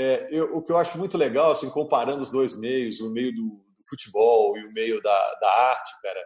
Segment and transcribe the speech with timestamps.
[0.00, 3.34] É, eu, o que eu acho muito legal, assim, comparando os dois meios, o meio
[3.34, 6.24] do, futebol e o meio da, da arte, cara,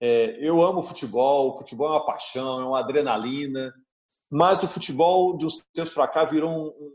[0.00, 3.72] é, eu amo futebol, o futebol é uma paixão, é uma adrenalina,
[4.28, 6.94] mas o futebol, de uns tempos para cá, virou um,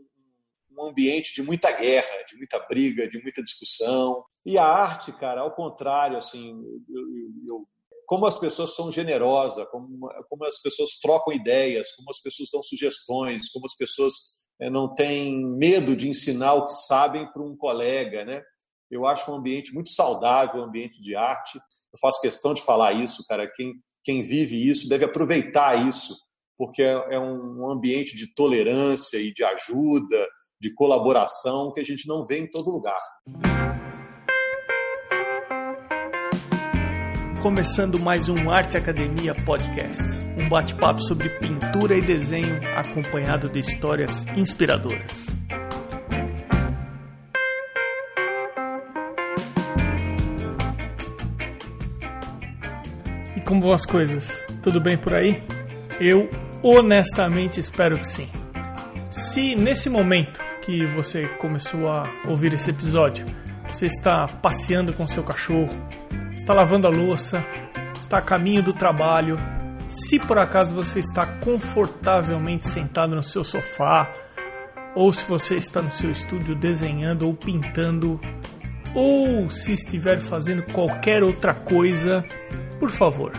[0.78, 4.24] um, ambiente de muita guerra, de muita briga, de muita discussão.
[4.46, 7.02] E a arte, cara, ao contrário, assim, eu,
[7.50, 7.68] eu,
[8.06, 12.62] como as pessoas são generosas, como, como as pessoas trocam ideias, como as pessoas dão
[12.62, 18.24] sugestões, como as pessoas não têm medo de ensinar o que sabem para um colega,
[18.24, 18.42] né?
[18.90, 21.58] Eu acho um ambiente muito saudável, um ambiente de arte.
[21.58, 23.50] Eu faço questão de falar isso, cara.
[23.56, 26.16] Quem, quem vive isso deve aproveitar isso,
[26.58, 30.28] porque é, é um ambiente de tolerância e de ajuda,
[30.60, 33.00] de colaboração que a gente não vê em todo lugar.
[37.42, 40.04] Começando mais um Arte Academia Podcast,
[40.38, 45.26] um bate-papo sobre pintura e desenho acompanhado de histórias inspiradoras.
[53.36, 54.46] E como vão as coisas?
[54.62, 55.42] Tudo bem por aí?
[56.00, 56.30] Eu
[56.62, 58.30] honestamente espero que sim.
[59.10, 63.26] Se nesse momento que você começou a ouvir esse episódio,
[63.68, 65.76] você está passeando com seu cachorro,
[66.34, 67.44] está lavando a louça,
[68.00, 69.38] está a caminho do trabalho,
[69.88, 74.10] se por acaso você está confortavelmente sentado no seu sofá,
[74.96, 78.20] ou se você está no seu estúdio desenhando ou pintando,
[78.94, 82.26] ou se estiver fazendo qualquer outra coisa,
[82.80, 83.32] por favor,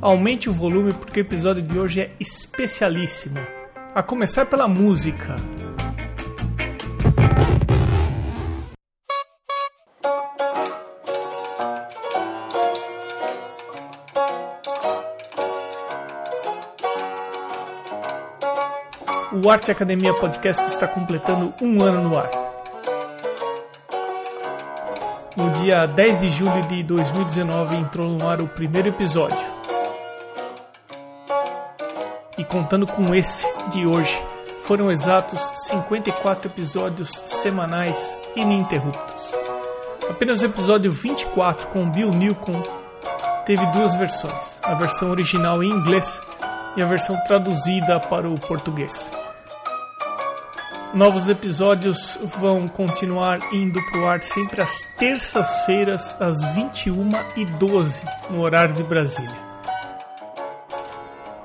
[0.00, 3.38] aumente o volume porque o episódio de hoje é especialíssimo.
[3.94, 5.36] A começar pela música.
[19.44, 22.30] O Arte Academia Podcast está completando um ano no ar.
[25.36, 29.44] No dia 10 de julho de 2019 entrou no ar o primeiro episódio.
[32.38, 34.18] E contando com esse de hoje,
[34.60, 39.38] foram exatos 54 episódios semanais ininterruptos.
[40.08, 42.66] Apenas o episódio 24 com Bill Newcomb
[43.44, 46.18] teve duas versões: a versão original em inglês
[46.78, 49.12] e a versão traduzida para o português.
[50.94, 58.84] Novos episódios vão continuar indo pro ar sempre às terças-feiras, às 21h12, no horário de
[58.84, 59.42] Brasília.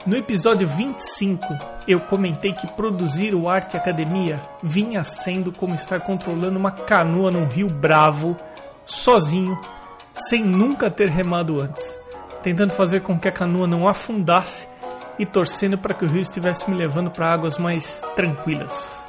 [0.05, 1.47] No episódio 25,
[1.87, 7.47] eu comentei que produzir o Arte Academia vinha sendo como estar controlando uma canoa num
[7.47, 8.37] rio bravo,
[8.85, 9.59] sozinho,
[10.13, 11.97] sem nunca ter remado antes,
[12.43, 14.67] tentando fazer com que a canoa não afundasse
[15.17, 19.08] e torcendo para que o rio estivesse me levando para águas mais tranquilas.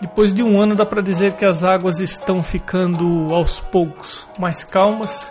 [0.00, 4.64] Depois de um ano, dá para dizer que as águas estão ficando aos poucos mais
[4.64, 5.30] calmas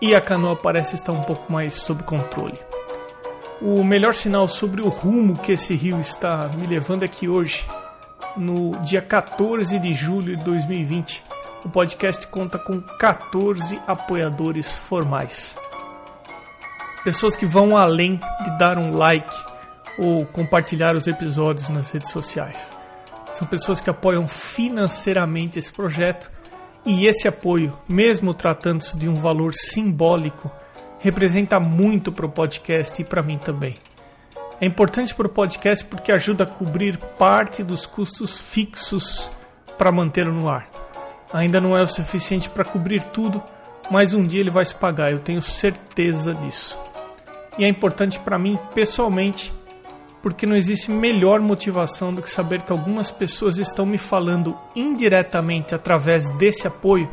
[0.00, 2.58] e a canoa parece estar um pouco mais sob controle.
[3.60, 7.66] O melhor sinal sobre o rumo que esse rio está me levando é que hoje,
[8.36, 11.24] no dia 14 de julho de 2020,
[11.64, 15.58] o podcast conta com 14 apoiadores formais.
[17.02, 19.34] Pessoas que vão além de dar um like
[19.98, 22.77] ou compartilhar os episódios nas redes sociais.
[23.30, 26.30] São pessoas que apoiam financeiramente esse projeto
[26.84, 30.50] e esse apoio, mesmo tratando-se de um valor simbólico,
[30.98, 33.76] representa muito para o podcast e para mim também.
[34.60, 39.30] É importante para o podcast porque ajuda a cobrir parte dos custos fixos
[39.76, 40.68] para mantê-lo no ar.
[41.32, 43.42] Ainda não é o suficiente para cobrir tudo,
[43.90, 46.76] mas um dia ele vai se pagar, eu tenho certeza disso.
[47.56, 49.52] E é importante para mim pessoalmente
[50.28, 55.74] porque não existe melhor motivação do que saber que algumas pessoas estão me falando indiretamente
[55.74, 57.10] através desse apoio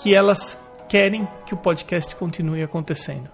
[0.00, 0.56] que elas
[0.88, 3.28] querem que o podcast continue acontecendo.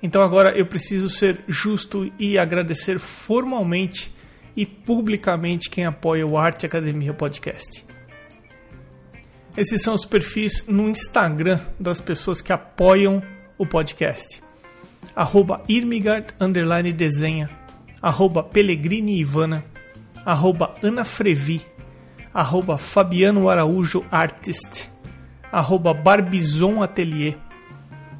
[0.00, 4.14] Então agora eu preciso ser justo e agradecer formalmente
[4.56, 7.84] e publicamente quem apoia o Arte Academia Podcast.
[9.56, 13.20] Esses são os perfis no Instagram das pessoas que apoiam
[13.58, 14.40] o podcast.
[15.16, 16.32] Arroba Irmigard,
[16.94, 17.63] desenha
[18.04, 19.64] arroba Pellegrini Ivana,
[20.26, 21.62] arroba Ana Frevi,
[22.34, 24.90] arroba Fabiano Araújo Artist,
[25.50, 27.38] arroba Barbizon Atelier,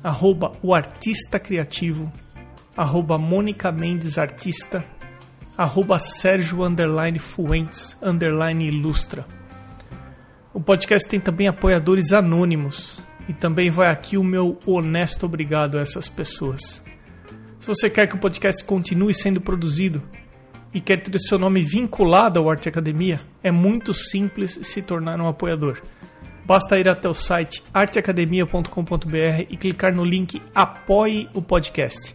[0.02, 2.10] arroba O Artista Criativo,
[2.74, 4.82] arroba Mônica Mendes Artista,
[5.54, 9.26] arroba Sérgio underline Fuentes underline Ilustra.
[10.54, 15.82] O podcast tem também apoiadores anônimos e também vai aqui o meu honesto obrigado a
[15.82, 16.82] essas pessoas.
[17.64, 20.02] Se você quer que o podcast continue sendo produzido
[20.74, 25.26] e quer ter seu nome vinculado ao Arte Academia, é muito simples se tornar um
[25.26, 25.80] apoiador.
[26.44, 32.14] Basta ir até o site arteacademia.com.br e clicar no link Apoie o Podcast.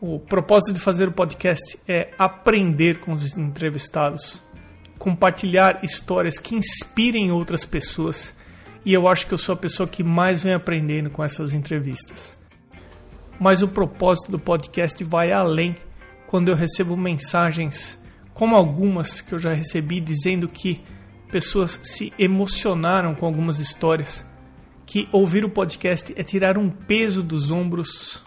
[0.00, 4.42] O propósito de fazer o podcast é aprender com os entrevistados,
[4.98, 8.34] compartilhar histórias que inspirem outras pessoas,
[8.84, 12.38] e eu acho que eu sou a pessoa que mais vem aprendendo com essas entrevistas.
[13.38, 15.74] Mas o propósito do podcast vai além
[16.26, 17.98] quando eu recebo mensagens,
[18.32, 20.82] como algumas que eu já recebi, dizendo que
[21.30, 24.24] pessoas se emocionaram com algumas histórias,
[24.86, 28.22] que ouvir o podcast é tirar um peso dos ombros,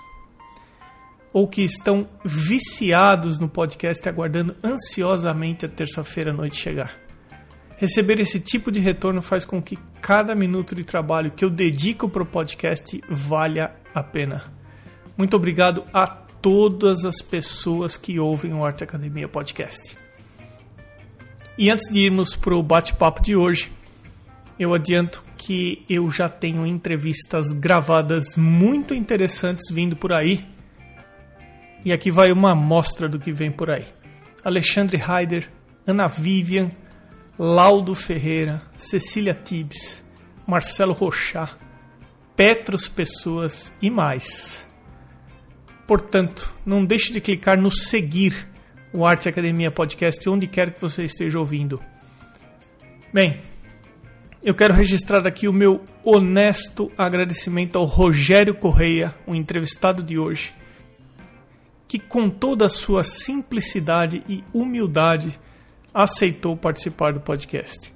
[1.32, 6.98] ou que estão viciados no podcast aguardando ansiosamente a terça-feira à noite chegar.
[7.78, 12.10] Receber esse tipo de retorno faz com que cada minuto de trabalho que eu dedico
[12.10, 14.52] para o podcast valha a pena.
[15.16, 19.96] Muito obrigado a todas as pessoas que ouvem o Arte Academia Podcast.
[21.58, 23.72] E antes de irmos para o bate-papo de hoje,
[24.60, 30.46] eu adianto que eu já tenho entrevistas gravadas muito interessantes vindo por aí.
[31.86, 33.86] E aqui vai uma amostra do que vem por aí.
[34.44, 35.50] Alexandre Heider,
[35.86, 36.72] Ana Vivian,
[37.38, 40.04] Laudo Ferreira, Cecília Tibbs,
[40.46, 41.58] Marcelo Rochá,
[42.36, 44.68] Petros Pessoas e mais.
[45.86, 48.48] Portanto, não deixe de clicar no seguir
[48.92, 51.82] o Arte Academia Podcast onde quer que você esteja ouvindo.
[53.14, 53.38] Bem,
[54.44, 60.54] eu quero registrar aqui o meu honesto agradecimento ao Rogério Correia, o entrevistado de hoje,
[61.88, 65.40] que com toda a sua simplicidade e humildade
[65.94, 67.94] aceitou participar do podcast.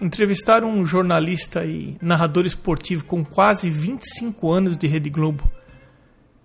[0.00, 5.48] Entrevistar um jornalista e narrador esportivo com quase 25 anos de Rede Globo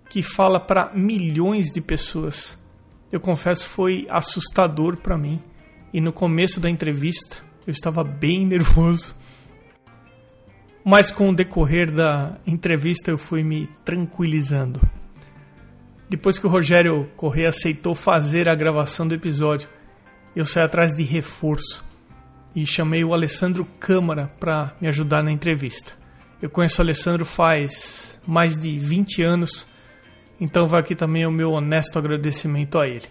[0.09, 2.57] que fala para milhões de pessoas.
[3.11, 5.41] Eu confesso foi assustador para mim
[5.93, 9.15] e no começo da entrevista eu estava bem nervoso.
[10.83, 14.79] Mas com o decorrer da entrevista eu fui me tranquilizando.
[16.09, 19.67] Depois que o Rogério Corrêa aceitou fazer a gravação do episódio,
[20.35, 21.83] eu saí atrás de reforço
[22.55, 25.93] e chamei o Alessandro Câmara para me ajudar na entrevista.
[26.41, 29.67] Eu conheço o Alessandro faz mais de 20 anos
[30.39, 33.07] então vai aqui também o meu honesto agradecimento a ele,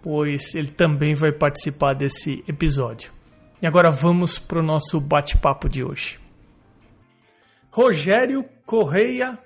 [0.00, 3.12] pois ele também vai participar desse episódio.
[3.60, 6.20] E agora vamos para o nosso bate-papo de hoje.
[7.70, 9.38] Rogério Correia,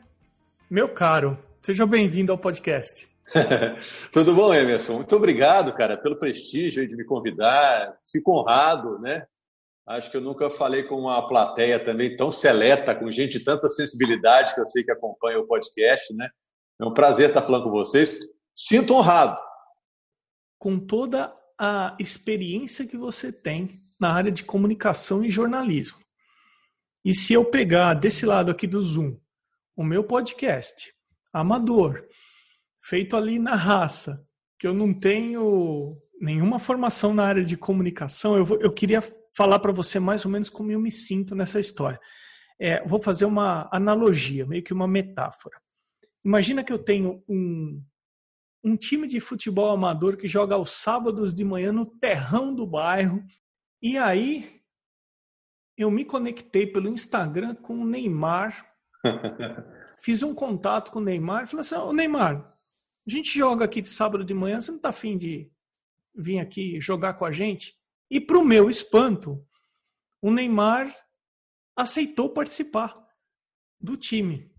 [0.70, 3.08] meu caro, seja bem-vindo ao podcast.
[4.12, 4.96] Tudo bom, Emerson?
[4.96, 7.98] Muito obrigado, cara, pelo prestígio de me convidar.
[8.12, 9.24] Fico honrado, né?
[9.86, 13.66] Acho que eu nunca falei com uma plateia também tão seleta, com gente de tanta
[13.70, 16.28] sensibilidade que eu sei que acompanha o podcast, né?
[16.78, 18.18] É um prazer estar falando com vocês.
[18.54, 19.40] Sinto honrado.
[20.58, 25.98] Com toda a experiência que você tem na área de comunicação e jornalismo.
[27.02, 29.16] E se eu pegar desse lado aqui do Zoom
[29.74, 30.93] o meu podcast,
[31.34, 32.06] amador,
[32.80, 34.24] feito ali na raça,
[34.58, 39.02] que eu não tenho nenhuma formação na área de comunicação, eu, vou, eu queria
[39.36, 42.00] falar para você mais ou menos como eu me sinto nessa história.
[42.58, 45.60] É, vou fazer uma analogia, meio que uma metáfora.
[46.24, 47.82] Imagina que eu tenho um,
[48.62, 53.22] um time de futebol amador que joga aos sábados de manhã no terrão do bairro.
[53.82, 54.62] E aí
[55.76, 58.66] eu me conectei pelo Instagram com o Neymar.
[60.04, 62.54] Fiz um contato com o Neymar e falei assim: Ô Neymar,
[63.06, 65.50] a gente joga aqui de sábado de manhã, você não tá afim de
[66.14, 67.74] vir aqui jogar com a gente?
[68.10, 69.42] E para o meu espanto,
[70.20, 70.94] o Neymar
[71.74, 73.02] aceitou participar.
[73.80, 74.52] do time.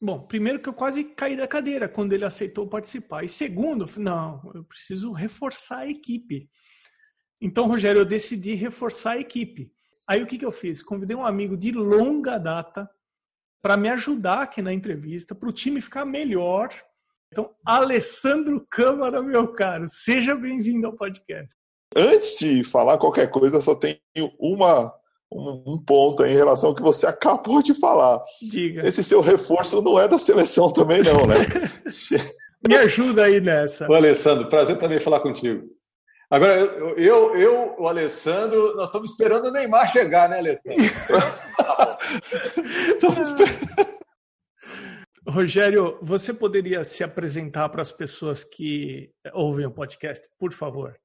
[0.00, 3.24] Bom, primeiro que eu quase caí da cadeira quando ele aceitou participar.
[3.24, 6.50] E segundo, não, eu preciso reforçar a equipe.
[7.38, 9.70] Então, Rogério, eu decidi reforçar a equipe.
[10.06, 10.82] Aí o que, que eu fiz?
[10.82, 12.88] Convidei um amigo de longa data
[13.62, 16.68] para me ajudar aqui na entrevista, para o time ficar melhor.
[17.32, 21.54] Então, Alessandro Câmara, meu caro, seja bem-vindo ao podcast.
[21.96, 23.98] Antes de falar qualquer coisa, só tenho
[24.38, 24.92] uma,
[25.30, 28.20] um, ponto em relação ao que você acabou de falar.
[28.42, 28.86] Diga.
[28.86, 31.36] Esse seu reforço não é da seleção também, não, né?
[32.66, 33.88] me ajuda aí nessa.
[33.88, 35.68] Ô, Alessandro, prazer também falar contigo.
[36.32, 40.80] Agora, eu, eu, eu, o Alessandro, nós estamos esperando o Neymar chegar, né, Alessandro?
[42.88, 43.92] estamos esperando.
[45.28, 50.98] Rogério, você poderia se apresentar para as pessoas que ouvem o podcast, por favor?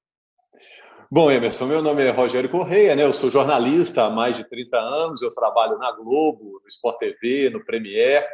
[1.12, 3.04] Bom, Emerson, meu nome é Rogério Correia, né?
[3.04, 7.50] Eu sou jornalista há mais de 30 anos, eu trabalho na Globo, no Sport TV,
[7.50, 8.26] no Premier.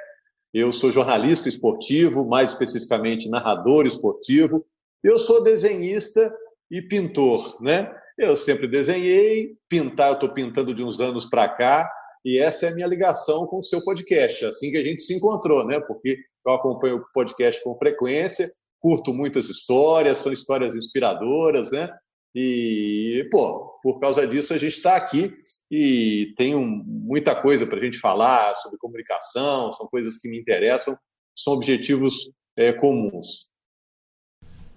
[0.53, 4.63] Eu sou jornalista esportivo, mais especificamente narrador esportivo.
[5.03, 6.31] Eu sou desenhista
[6.73, 7.93] e pintor, né?
[8.17, 11.87] Eu sempre desenhei, pintar, eu estou pintando de uns anos para cá,
[12.25, 15.13] e essa é a minha ligação com o seu podcast, assim que a gente se
[15.13, 15.79] encontrou, né?
[15.79, 18.49] Porque eu acompanho o podcast com frequência,
[18.79, 21.89] curto muitas histórias, são histórias inspiradoras, né?
[22.35, 25.31] E, pô, por causa disso a gente está aqui
[25.69, 30.39] e tem um, muita coisa para a gente falar sobre comunicação, são coisas que me
[30.39, 30.97] interessam,
[31.37, 33.52] são objetivos é, comuns.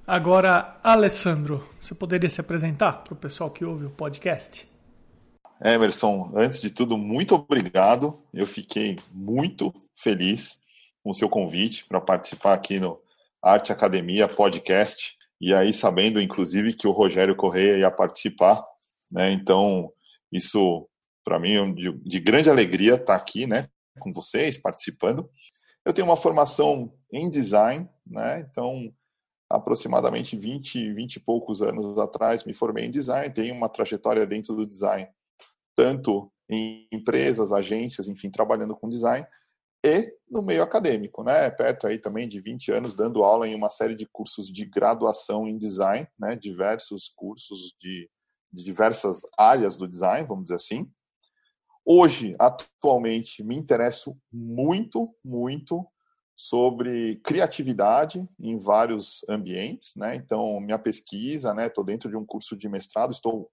[0.09, 4.69] Agora, Alessandro, você poderia se apresentar para o pessoal que ouve o podcast?
[5.61, 8.23] Emerson, antes de tudo, muito obrigado.
[8.33, 10.61] Eu fiquei muito feliz
[11.03, 13.01] com o seu convite para participar aqui no
[13.43, 15.17] Arte Academia Podcast.
[15.41, 18.65] E aí, sabendo, inclusive, que o Rogério Correia ia participar,
[19.11, 19.33] né?
[19.33, 19.93] Então,
[20.31, 20.89] isso,
[21.25, 23.67] para mim, é de, de grande alegria estar aqui, né?
[23.99, 25.29] Com vocês, participando.
[25.85, 28.47] Eu tenho uma formação em design, né?
[28.49, 28.93] Então,
[29.51, 34.55] aproximadamente 20, 20 e poucos anos atrás, me formei em design, tenho uma trajetória dentro
[34.55, 35.09] do design,
[35.75, 39.27] tanto em empresas, agências, enfim, trabalhando com design,
[39.85, 41.49] e no meio acadêmico, né?
[41.51, 45.47] Perto aí também de 20 anos dando aula em uma série de cursos de graduação
[45.47, 46.35] em design, né?
[46.35, 48.11] Diversos cursos de,
[48.53, 50.91] de diversas áreas do design, vamos dizer assim.
[51.85, 55.87] Hoje, atualmente, me interesso muito, muito
[56.37, 60.15] sobre criatividade em vários ambientes, né?
[60.15, 61.67] Então, minha pesquisa, né?
[61.67, 63.51] Estou dentro de um curso de mestrado, estou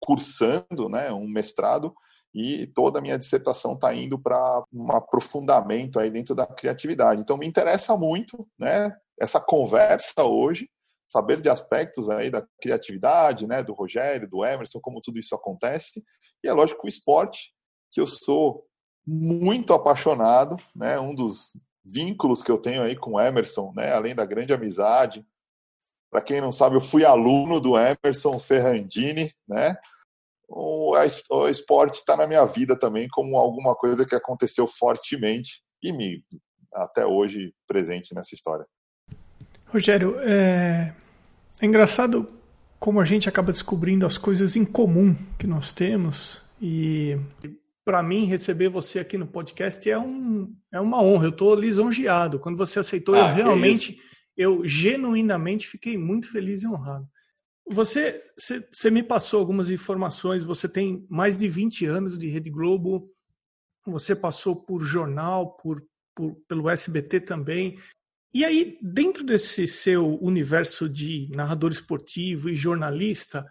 [0.00, 1.12] cursando, né?
[1.12, 1.92] Um mestrado
[2.32, 7.20] e toda a minha dissertação está indo para um aprofundamento aí dentro da criatividade.
[7.20, 8.96] Então, me interessa muito, né?
[9.20, 10.70] Essa conversa hoje,
[11.04, 13.64] saber de aspectos aí da criatividade, né?
[13.64, 16.04] Do Rogério, do Emerson, como tudo isso acontece.
[16.44, 17.52] E é lógico o esporte,
[17.90, 18.64] que eu sou
[19.04, 21.00] muito apaixonado, né?
[21.00, 23.92] Um dos vínculos que eu tenho aí com o Emerson, né?
[23.92, 25.24] Além da grande amizade.
[26.10, 29.76] Para quem não sabe, eu fui aluno do Emerson Ferrandini, né?
[30.48, 30.96] O,
[31.48, 36.24] esporte está na minha vida também como alguma coisa que aconteceu fortemente e me
[36.74, 38.66] até hoje presente nessa história.
[39.66, 40.92] Rogério, é,
[41.60, 42.28] é engraçado
[42.80, 47.16] como a gente acaba descobrindo as coisas em comum que nós temos e
[47.90, 51.24] para mim, receber você aqui no podcast é, um, é uma honra.
[51.24, 52.38] Eu estou lisonjeado.
[52.38, 54.00] Quando você aceitou, ah, eu realmente,
[54.36, 57.04] eu genuinamente fiquei muito feliz e honrado.
[57.68, 60.44] Você, você, você, me passou algumas informações.
[60.44, 63.10] Você tem mais de 20 anos de Rede Globo.
[63.84, 67.76] Você passou por jornal, por, por pelo SBT também.
[68.32, 73.44] E aí, dentro desse seu universo de narrador esportivo e jornalista,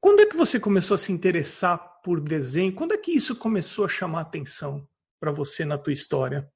[0.00, 2.72] quando é que você começou a se interessar por desenho.
[2.72, 4.86] Quando é que isso começou a chamar atenção
[5.18, 6.48] para você na tua história?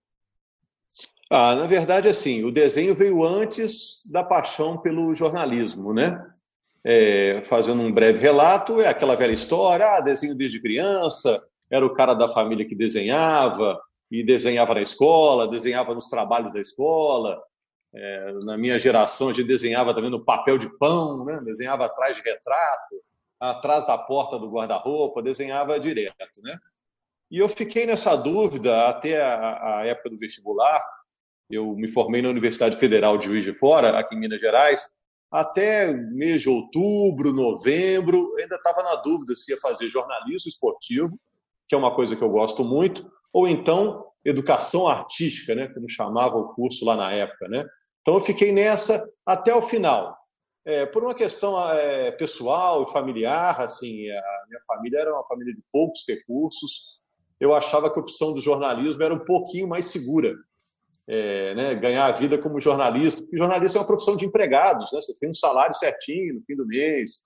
[1.28, 6.24] Ah, na verdade, assim, o desenho veio antes da paixão pelo jornalismo, né?
[6.84, 11.94] É, fazendo um breve relato, é aquela velha história, ah, desenho desde criança, era o
[11.94, 13.76] cara da família que desenhava,
[14.08, 17.42] e desenhava na escola, desenhava nos trabalhos da escola.
[17.92, 21.40] É, na minha geração, a gente desenhava também no papel de pão, né?
[21.44, 23.02] desenhava atrás de retrato
[23.40, 26.58] atrás da porta do guarda-roupa, desenhava direto, né?
[27.30, 30.84] E eu fiquei nessa dúvida até a, a, época do vestibular.
[31.48, 34.88] Eu me formei na Universidade Federal de Juiz de Fora, aqui em Minas Gerais.
[35.30, 41.18] Até mês de outubro, novembro, ainda estava na dúvida se ia fazer jornalismo esportivo,
[41.68, 46.36] que é uma coisa que eu gosto muito, ou então educação artística, né, como chamava
[46.36, 47.64] o curso lá na época, né?
[48.02, 50.16] Então eu fiquei nessa até o final.
[50.64, 55.54] É, por uma questão é, pessoal e familiar, assim, a minha família era uma família
[55.54, 57.00] de poucos recursos
[57.40, 60.36] eu achava que a opção do jornalismo era um pouquinho mais segura.
[61.08, 65.00] É, né, ganhar a vida como jornalista, porque jornalista é uma profissão de empregados, né,
[65.00, 67.22] você tem um salário certinho no fim do mês.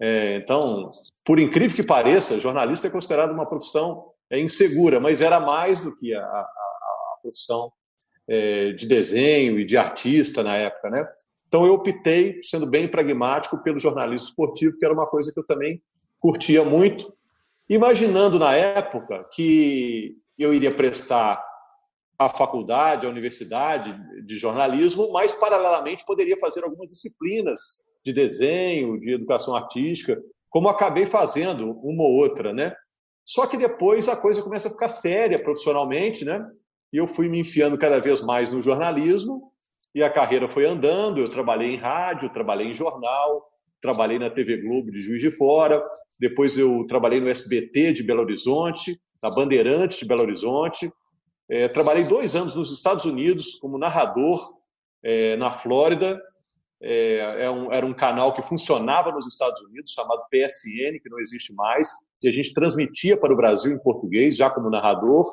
[0.00, 0.90] É, então,
[1.22, 5.94] por incrível que pareça, jornalista é considerado uma profissão é, insegura, mas era mais do
[5.94, 7.70] que a, a, a profissão
[8.26, 10.88] é, de desenho e de artista na época.
[10.88, 11.06] Né?
[11.56, 15.46] Então, eu optei, sendo bem pragmático, pelo jornalismo esportivo, que era uma coisa que eu
[15.46, 15.82] também
[16.20, 17.10] curtia muito,
[17.66, 21.42] imaginando na época que eu iria prestar
[22.18, 29.14] a faculdade, a universidade de jornalismo, mas paralelamente poderia fazer algumas disciplinas de desenho, de
[29.14, 30.20] educação artística,
[30.50, 32.76] como acabei fazendo uma ou outra, né?
[33.24, 36.46] Só que depois a coisa começa a ficar séria profissionalmente, né?
[36.92, 39.55] E eu fui me enfiando cada vez mais no jornalismo
[39.96, 41.18] e a carreira foi andando.
[41.18, 43.50] Eu trabalhei em rádio, trabalhei em jornal,
[43.80, 45.82] trabalhei na TV Globo de Juiz de Fora,
[46.20, 50.92] depois eu trabalhei no SBT de Belo Horizonte, na Bandeirantes de Belo Horizonte.
[51.48, 54.38] É, trabalhei dois anos nos Estados Unidos como narrador
[55.02, 56.20] é, na Flórida.
[56.82, 61.18] É, é um, era um canal que funcionava nos Estados Unidos, chamado PSN, que não
[61.20, 61.88] existe mais,
[62.22, 65.24] e a gente transmitia para o Brasil em português, já como narrador.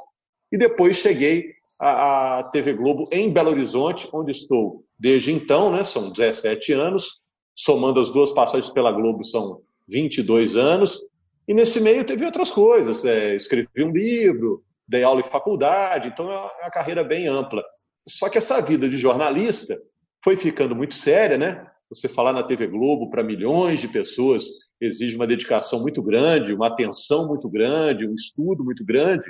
[0.49, 1.51] E depois cheguei
[1.83, 7.19] à TV Globo em Belo Horizonte, onde estou desde então, né, são 17 anos,
[7.53, 11.01] somando as duas passagens pela Globo, são 22 anos.
[11.45, 13.03] E nesse meio teve outras coisas.
[13.03, 17.61] É, escrevi um livro, dei aula em faculdade, então é uma carreira bem ampla.
[18.07, 19.77] Só que essa vida de jornalista
[20.23, 21.67] foi ficando muito séria, né?
[21.89, 24.45] Você falar na TV Globo para milhões de pessoas
[24.79, 29.25] exige uma dedicação muito grande, uma atenção muito grande, um estudo muito grande.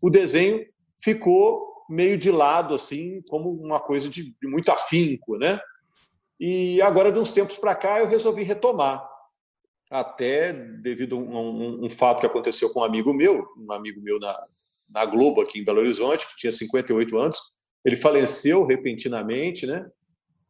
[0.00, 0.64] O desenho
[1.02, 5.60] ficou meio de lado, assim, como uma coisa de, de muito afinco, né?
[6.38, 9.08] E agora, de uns tempos para cá, eu resolvi retomar.
[9.90, 14.00] Até devido a um, um, um, fato que aconteceu com um amigo meu, um amigo
[14.00, 14.36] meu na,
[14.90, 17.38] na Globo, aqui em Belo Horizonte, que tinha 58 anos.
[17.84, 19.86] Ele faleceu repentinamente, né?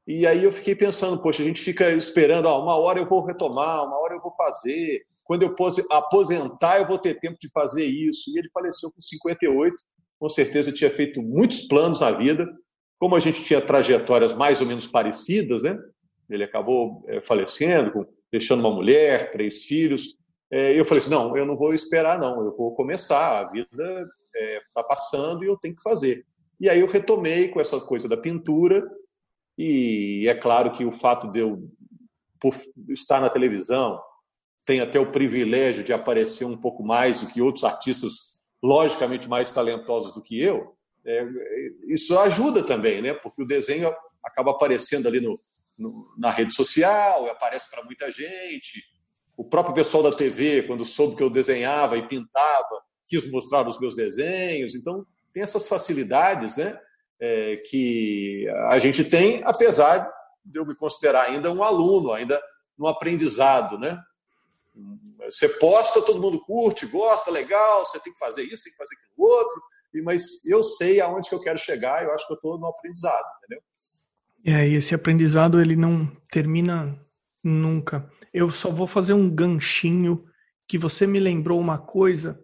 [0.07, 3.25] E aí eu fiquei pensando, poxa, a gente fica esperando, ó, uma hora eu vou
[3.25, 5.05] retomar, uma hora eu vou fazer.
[5.25, 5.55] Quando eu
[5.91, 8.31] aposentar, eu vou ter tempo de fazer isso.
[8.31, 9.75] E ele faleceu com 58.
[10.19, 12.47] Com certeza tinha feito muitos planos na vida,
[12.99, 15.79] como a gente tinha trajetórias mais ou menos parecidas, né?
[16.29, 20.17] Ele acabou é, falecendo, deixando uma mulher, três filhos.
[20.51, 22.45] É, eu falei assim, não, eu não vou esperar, não.
[22.45, 23.41] Eu vou começar.
[23.41, 24.09] A vida
[24.69, 26.25] está é, passando e eu tenho que fazer.
[26.59, 28.83] E aí eu retomei com essa coisa da pintura.
[29.59, 31.71] E é claro que o fato de eu
[32.89, 34.01] estar na televisão,
[34.65, 39.51] tem até o privilégio de aparecer um pouco mais do que outros artistas logicamente mais
[39.53, 41.25] talentosos do que eu, é,
[41.87, 43.15] isso ajuda também, né?
[43.15, 45.41] Porque o desenho acaba aparecendo ali no,
[45.79, 48.83] no na rede social, aparece para muita gente.
[49.37, 53.79] O próprio pessoal da TV, quando soube que eu desenhava e pintava, quis mostrar os
[53.79, 54.75] meus desenhos.
[54.75, 56.79] Então, tem essas facilidades, né?
[57.19, 60.11] É, que a gente tem, apesar
[60.45, 62.41] de eu me considerar ainda um aluno, ainda
[62.77, 63.99] no aprendizado, né?
[65.25, 68.95] Você posta, todo mundo curte, gosta, legal, você tem que fazer isso, tem que fazer
[68.95, 69.63] aquilo outro,
[70.05, 73.25] mas eu sei aonde que eu quero chegar, eu acho que eu estou no aprendizado,
[73.39, 73.63] entendeu?
[74.45, 77.01] É, e esse aprendizado ele não termina
[77.43, 78.09] nunca.
[78.33, 80.25] Eu só vou fazer um ganchinho
[80.69, 82.41] que você me lembrou uma coisa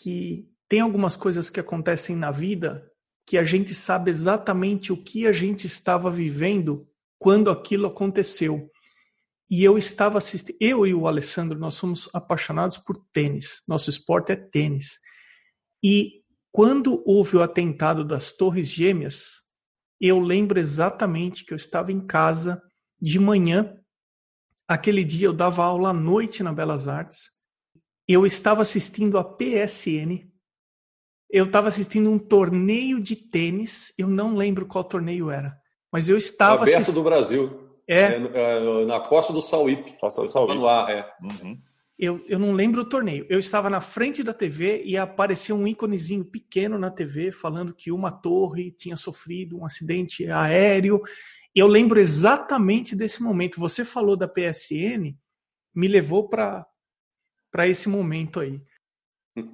[0.00, 2.90] que tem algumas coisas que acontecem na vida
[3.26, 6.88] que a gente sabe exatamente o que a gente estava vivendo
[7.18, 8.68] quando aquilo aconteceu.
[9.50, 13.62] E eu estava assistindo, eu e o Alessandro, nós somos apaixonados por tênis.
[13.66, 15.00] Nosso esporte é tênis.
[15.82, 19.40] E quando houve o atentado das Torres Gêmeas,
[20.00, 22.62] eu lembro exatamente que eu estava em casa
[23.00, 23.76] de manhã.
[24.68, 27.30] Aquele dia eu dava aula à noite na Belas Artes.
[28.06, 30.30] Eu estava assistindo a PSN.
[31.28, 33.92] Eu estava assistindo um torneio de tênis.
[33.98, 35.56] Eu não lembro qual torneio era,
[35.92, 36.94] mas eu estava aberto assist...
[36.94, 37.69] do Brasil.
[37.90, 38.02] É.
[38.02, 39.96] é, é na Costa do Sauípe.
[39.98, 40.54] Costa do Sauípe.
[40.54, 41.10] No ar, é.
[41.22, 41.58] Uhum
[42.00, 43.26] eu, eu não lembro o torneio.
[43.28, 47.92] Eu estava na frente da TV e apareceu um íconezinho pequeno na TV falando que
[47.92, 51.02] uma torre tinha sofrido um acidente aéreo.
[51.54, 53.60] Eu lembro exatamente desse momento.
[53.60, 55.14] Você falou da PSN,
[55.74, 56.66] me levou para
[57.66, 58.62] esse momento aí.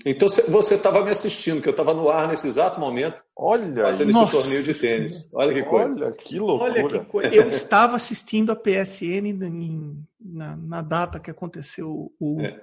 [0.05, 3.25] Então você estava me assistindo, que eu estava no ar nesse exato momento.
[3.37, 5.29] Olha, fazendo nossa, esse torneio de tênis.
[5.33, 6.01] Olha que coisa.
[6.01, 6.73] Olha que loucura.
[6.73, 7.35] Olha que coisa.
[7.35, 12.61] Eu estava assistindo a PSN em, na, na, data que aconteceu o, é.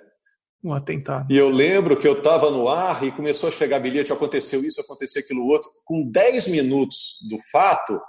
[0.64, 1.32] o atentado.
[1.32, 4.82] E eu lembro que eu estava no ar e começou a chegar bilhete, aconteceu isso,
[4.82, 5.70] aconteceu aquilo outro.
[5.84, 8.00] Com 10 minutos do fato,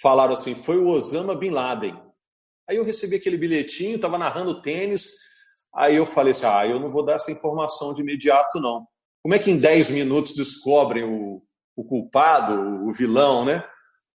[0.00, 1.96] falaram assim, foi o Osama Bin Laden.
[2.68, 5.25] Aí eu recebi aquele bilhetinho, estava narrando tênis,
[5.76, 8.86] Aí eu falei assim: ah, eu não vou dar essa informação de imediato, não.
[9.22, 11.42] como é que em 10 minutos descobrem o,
[11.76, 12.54] o culpado,
[12.86, 13.64] o vilão, né?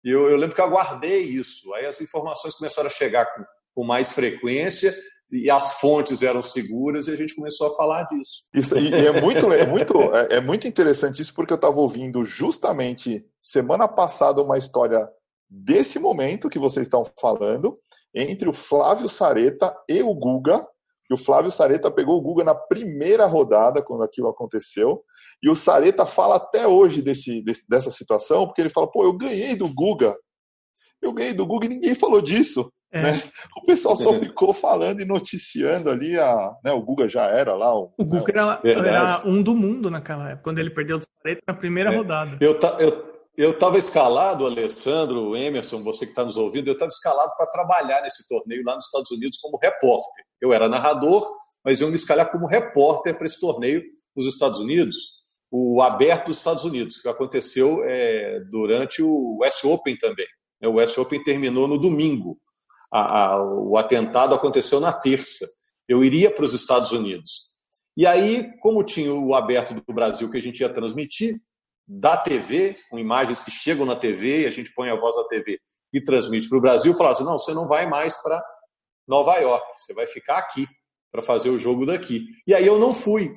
[0.05, 1.73] E eu, eu, lembro que aguardei isso.
[1.75, 3.45] Aí as informações começaram a chegar com,
[3.75, 4.97] com mais frequência
[5.31, 8.43] e as fontes eram seguras e a gente começou a falar disso.
[8.53, 12.25] Isso, e é muito, é, muito, é, é muito interessante isso porque eu estava ouvindo
[12.25, 15.09] justamente semana passada uma história
[15.49, 17.79] desse momento que vocês estão falando
[18.15, 20.67] entre o Flávio Sareta e o Guga.
[21.11, 25.03] E o Flávio Sareta pegou o Guga na primeira rodada, quando aquilo aconteceu.
[25.43, 29.13] E o Sareta fala até hoje desse, desse, dessa situação, porque ele fala: pô, eu
[29.13, 30.17] ganhei do Guga.
[31.03, 32.71] Eu ganhei do Guga e ninguém falou disso.
[32.93, 33.03] É.
[33.03, 33.23] Né?
[33.57, 36.19] O pessoal só ficou falando e noticiando ali.
[36.19, 37.75] A, né, o Guga já era lá.
[37.75, 41.01] O, o Guga né, era, era, um do mundo naquela época, quando ele perdeu o
[41.01, 41.97] Sareta na primeira é.
[41.97, 42.37] rodada.
[42.41, 43.10] Eu, ta, eu,
[43.41, 48.03] eu estava escalado, Alessandro, Emerson, você que está nos ouvindo, eu estava escalado para trabalhar
[48.03, 50.27] nesse torneio lá nos Estados Unidos como repórter.
[50.39, 51.27] Eu era narrador,
[51.65, 53.83] mas eu me escalhar como repórter para esse torneio
[54.15, 54.95] nos Estados Unidos,
[55.51, 60.27] o aberto dos Estados Unidos, que aconteceu é, durante o US Open também.
[60.63, 62.39] O US Open terminou no domingo.
[62.93, 65.49] A, a, o atentado aconteceu na terça.
[65.89, 67.47] Eu iria para os Estados Unidos.
[67.97, 71.41] E aí, como tinha o aberto do Brasil que a gente ia transmitir,
[71.93, 75.61] da TV, com imagens que chegam na TV, a gente põe a voz da TV
[75.93, 78.41] e transmite para o Brasil, falar assim, não, você não vai mais para
[79.09, 80.69] Nova York, você vai ficar aqui
[81.11, 82.27] para fazer o jogo daqui.
[82.47, 83.37] E aí eu não fui.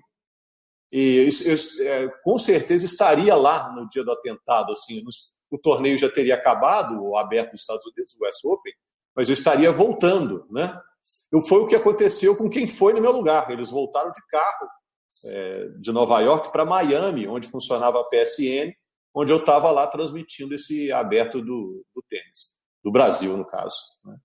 [0.91, 5.03] E eu, eu, é, com certeza estaria lá no dia do atentado, assim,
[5.49, 8.73] o torneio já teria acabado, o aberto dos Estados Unidos, o US Open,
[9.15, 10.79] mas eu estaria voltando, né?
[11.31, 13.49] Eu, foi o que aconteceu com quem foi no meu lugar.
[13.49, 14.67] Eles voltaram de carro
[15.25, 18.73] é, de Nova York para Miami, onde funcionava a PSN,
[19.13, 22.49] onde eu estava lá transmitindo esse aberto do, do tênis,
[22.83, 23.77] do Brasil, no caso.
[24.03, 24.15] Né?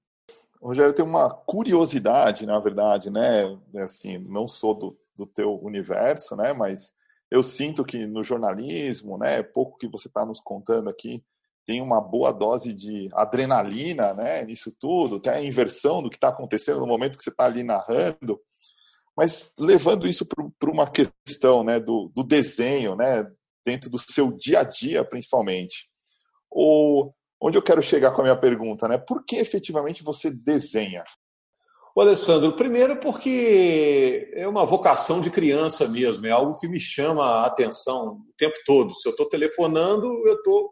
[0.61, 3.57] Rogério, tem uma curiosidade, na verdade, né?
[3.77, 6.53] Assim, não sou do, do teu universo, né?
[6.53, 6.93] Mas
[7.31, 9.43] eu sinto que no jornalismo, né?
[9.43, 11.23] Pouco que você está nos contando aqui,
[11.65, 14.45] tem uma boa dose de adrenalina, né?
[14.45, 17.63] Nisso tudo, até a inversão do que está acontecendo no momento que você está ali
[17.63, 18.41] narrando.
[19.19, 23.29] Mas levando isso para uma questão né, do, do, desenho, né,
[23.67, 25.89] dentro do seu dia a dia, principalmente.
[26.49, 28.97] Ou, onde eu quero chegar com a minha pergunta, né?
[28.97, 31.03] Por que efetivamente você desenha?
[31.97, 37.25] O Alessandro, primeiro porque é uma vocação de criança mesmo, é algo que me chama
[37.25, 38.95] a atenção o tempo todo.
[38.95, 40.71] Se eu estou telefonando, eu estou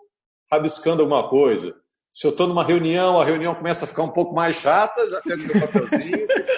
[0.52, 1.74] rabiscando alguma coisa.
[2.14, 5.20] Se eu estou numa reunião, a reunião começa a ficar um pouco mais chata, já
[5.20, 6.26] pego meu papelzinho,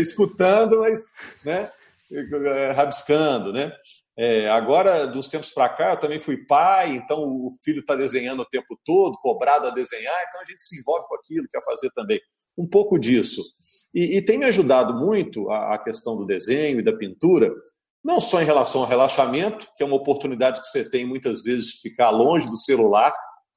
[0.00, 1.00] escutando, mas
[1.44, 1.70] né,
[2.74, 3.52] rabiscando.
[3.52, 3.72] Né?
[4.16, 8.40] É, agora, dos tempos para cá, eu também fui pai, então o filho está desenhando
[8.40, 11.90] o tempo todo, cobrado a desenhar, então a gente se envolve com aquilo, quer fazer
[11.90, 12.20] também.
[12.58, 13.42] Um pouco disso.
[13.94, 17.52] E, e tem me ajudado muito a, a questão do desenho e da pintura,
[18.02, 21.72] não só em relação ao relaxamento, que é uma oportunidade que você tem muitas vezes
[21.72, 23.12] de ficar longe do celular,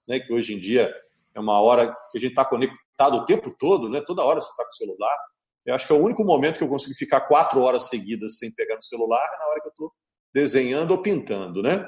[0.07, 0.91] né, que hoje em dia
[1.35, 4.49] é uma hora que a gente está conectado o tempo todo, né, toda hora você
[4.49, 5.15] está com o celular.
[5.65, 8.51] Eu acho que é o único momento que eu consigo ficar quatro horas seguidas sem
[8.51, 9.91] pegar no celular é na hora que eu estou
[10.33, 11.87] desenhando ou pintando, né?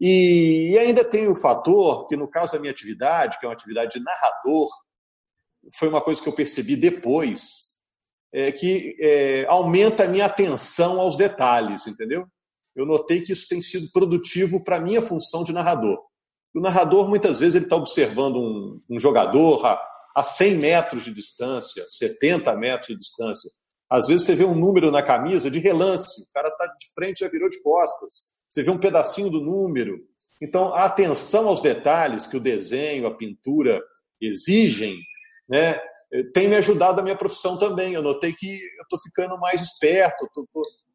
[0.00, 3.54] E, e, ainda tem o fator que, no caso da minha atividade, que é uma
[3.54, 4.68] atividade de narrador,
[5.74, 7.68] foi uma coisa que eu percebi depois,
[8.32, 12.26] é, que é, aumenta a minha atenção aos detalhes, entendeu?
[12.76, 15.98] Eu notei que isso tem sido produtivo para a minha função de narrador.
[16.54, 19.66] O narrador, muitas vezes, ele está observando um, um jogador,
[20.14, 23.50] a 100 metros de distância, 70 metros de distância.
[23.90, 27.20] Às vezes você vê um número na camisa de relance, o cara está de frente
[27.20, 28.26] já virou de costas.
[28.48, 29.98] Você vê um pedacinho do número.
[30.40, 33.82] Então, a atenção aos detalhes que o desenho, a pintura
[34.20, 34.96] exigem,
[35.48, 35.80] né,
[36.32, 37.94] tem me ajudado na minha profissão também.
[37.94, 40.28] Eu notei que eu estou ficando mais esperto,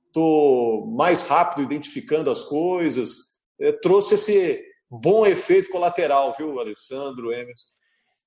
[0.08, 3.34] estou mais rápido identificando as coisas.
[3.60, 7.73] É, trouxe esse bom efeito colateral, viu, Alessandro, Emerson?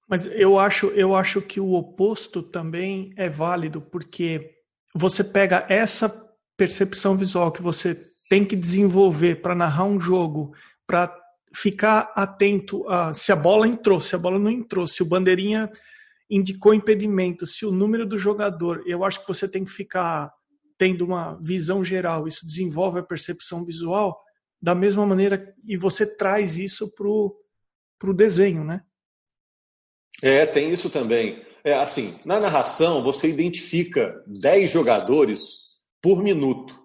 [0.08, 4.54] Mas eu acho, eu acho que o oposto também é válido, porque
[4.94, 6.08] você pega essa
[6.56, 10.54] percepção visual que você tem que desenvolver para narrar um jogo,
[10.86, 11.14] para
[11.54, 15.70] ficar atento a se a bola entrou, se a bola não entrou, se o bandeirinha
[16.28, 18.82] indicou impedimento, se o número do jogador.
[18.86, 20.32] Eu acho que você tem que ficar
[20.78, 22.28] tendo uma visão geral.
[22.28, 24.20] Isso desenvolve a percepção visual
[24.60, 28.82] da mesma maneira e você traz isso para o desenho, né?
[30.22, 31.44] É, tem isso também.
[31.64, 35.66] É assim, na narração você identifica 10 jogadores
[36.00, 36.78] por minuto.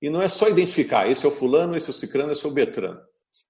[0.00, 2.48] E não é só identificar, esse é o fulano, esse é o cicrano, esse é
[2.48, 3.00] o betrano.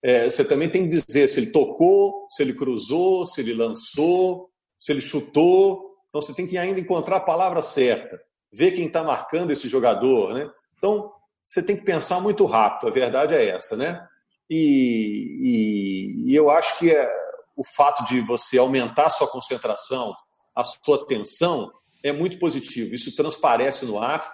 [0.02, 4.50] É, você também tem que dizer se ele tocou, se ele cruzou, se ele lançou,
[4.78, 5.96] se ele chutou.
[6.08, 8.20] Então você tem que ainda encontrar a palavra certa,
[8.52, 10.34] ver quem está marcando esse jogador.
[10.34, 10.48] Né?
[10.76, 11.10] Então,
[11.44, 14.06] você tem que pensar muito rápido, a verdade é essa, né?
[14.48, 17.10] E, e, e eu acho que é,
[17.56, 20.14] o fato de você aumentar a sua concentração,
[20.54, 21.70] a sua atenção,
[22.02, 22.94] é muito positivo.
[22.94, 24.30] Isso transparece no ar,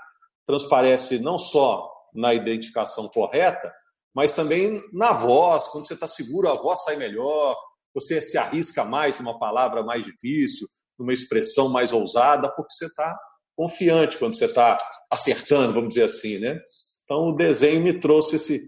[0.47, 3.73] transparece não só na identificação correta,
[4.15, 5.69] mas também na voz.
[5.69, 7.57] Quando você está seguro, a voz sai melhor,
[7.95, 13.17] você se arrisca mais numa palavra mais difícil, numa expressão mais ousada, porque você está
[13.57, 14.77] confiante quando você está
[15.11, 16.59] acertando, vamos dizer assim, né?
[17.05, 18.65] Então o desenho me trouxe esse,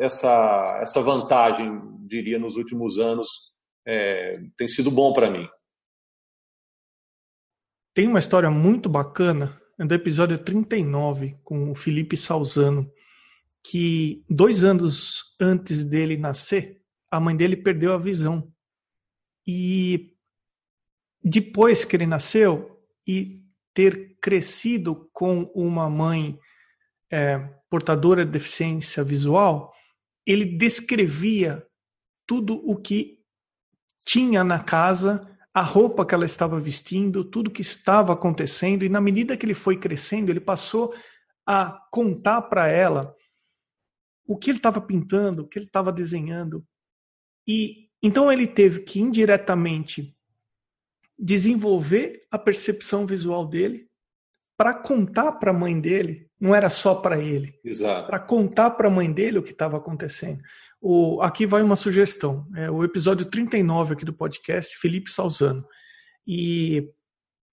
[0.00, 3.51] essa, essa vantagem, diria, nos últimos anos,
[3.86, 5.48] é, tem sido bom para mim.
[7.94, 12.88] Tem uma história muito bacana é do episódio 39 com o Felipe Salzano,
[13.66, 18.52] que dois anos antes dele nascer, a mãe dele perdeu a visão.
[19.46, 20.14] E
[21.22, 23.42] depois que ele nasceu e
[23.74, 26.38] ter crescido com uma mãe
[27.10, 29.72] é, portadora de deficiência visual,
[30.24, 31.66] ele descrevia
[32.26, 33.21] tudo o que
[34.04, 39.00] tinha na casa, a roupa que ela estava vestindo, tudo que estava acontecendo, e na
[39.00, 40.94] medida que ele foi crescendo, ele passou
[41.46, 43.14] a contar para ela
[44.26, 46.64] o que ele estava pintando, o que ele estava desenhando.
[47.46, 50.16] E então ele teve que indiretamente
[51.18, 53.88] desenvolver a percepção visual dele
[54.56, 57.58] para contar para a mãe dele, não era só para ele,
[58.06, 60.42] para contar para a mãe dele o que estava acontecendo.
[60.84, 65.64] O, aqui vai uma sugestão, é o episódio 39 aqui do podcast, Felipe Salzano.
[66.26, 66.90] E,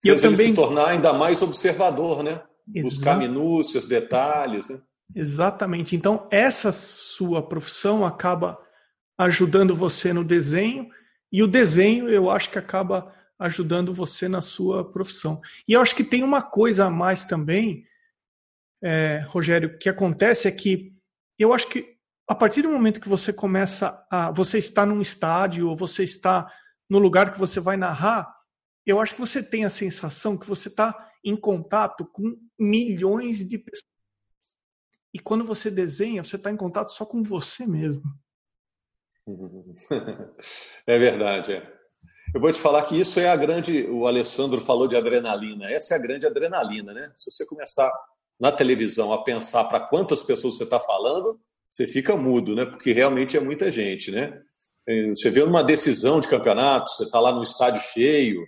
[0.03, 2.41] e eu também se tornar ainda mais observador, né?
[2.73, 2.95] Exato.
[2.95, 4.81] Buscar minúcias, detalhes, né?
[5.15, 5.95] Exatamente.
[5.95, 8.59] Então, essa sua profissão acaba
[9.15, 10.89] ajudando você no desenho,
[11.31, 15.39] e o desenho eu acho que acaba ajudando você na sua profissão.
[15.67, 17.85] E eu acho que tem uma coisa a mais também,
[18.83, 20.95] é, Rogério, que acontece é que
[21.37, 21.98] eu acho que
[22.29, 24.31] a partir do momento que você começa a.
[24.31, 26.47] Você está num estádio, ou você está
[26.87, 28.31] no lugar que você vai narrar,
[28.85, 33.57] eu acho que você tem a sensação que você está em contato com milhões de
[33.57, 33.89] pessoas.
[35.11, 38.03] E quando você desenha, você está em contato só com você mesmo.
[40.85, 41.79] É verdade, é.
[42.33, 43.85] Eu vou te falar que isso é a grande.
[43.87, 45.69] O Alessandro falou de adrenalina.
[45.69, 47.11] Essa é a grande adrenalina, né?
[47.15, 47.91] Se você começar
[48.39, 52.65] na televisão a pensar para quantas pessoas você está falando, você fica mudo, né?
[52.65, 54.41] Porque realmente é muita gente, né?
[55.09, 58.43] Você vê numa decisão de campeonato, você está lá no estádio cheio,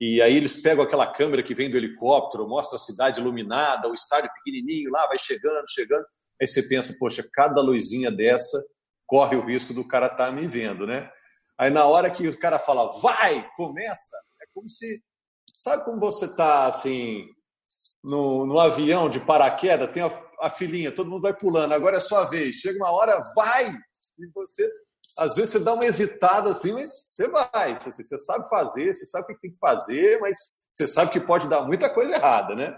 [0.00, 3.94] e aí eles pegam aquela câmera que vem do helicóptero, mostra a cidade iluminada, o
[3.94, 6.04] estádio pequenininho lá, vai chegando, chegando.
[6.40, 8.64] Aí você pensa, poxa, cada luzinha dessa
[9.06, 11.10] corre o risco do cara estar tá me vendo, né?
[11.58, 15.02] Aí na hora que o cara fala, vai, começa, é como se.
[15.56, 17.26] Sabe como você está assim,
[18.04, 22.00] no, no avião de paraquedas, tem a, a filinha, todo mundo vai pulando, agora é
[22.00, 22.56] sua vez.
[22.56, 23.70] Chega uma hora, vai!
[24.18, 24.70] E você,
[25.18, 27.76] às vezes, você dá uma hesitada assim, mas você vai.
[27.76, 30.36] Você, você sabe fazer, você sabe o que tem que fazer, mas
[30.74, 32.76] você sabe que pode dar muita coisa errada, né?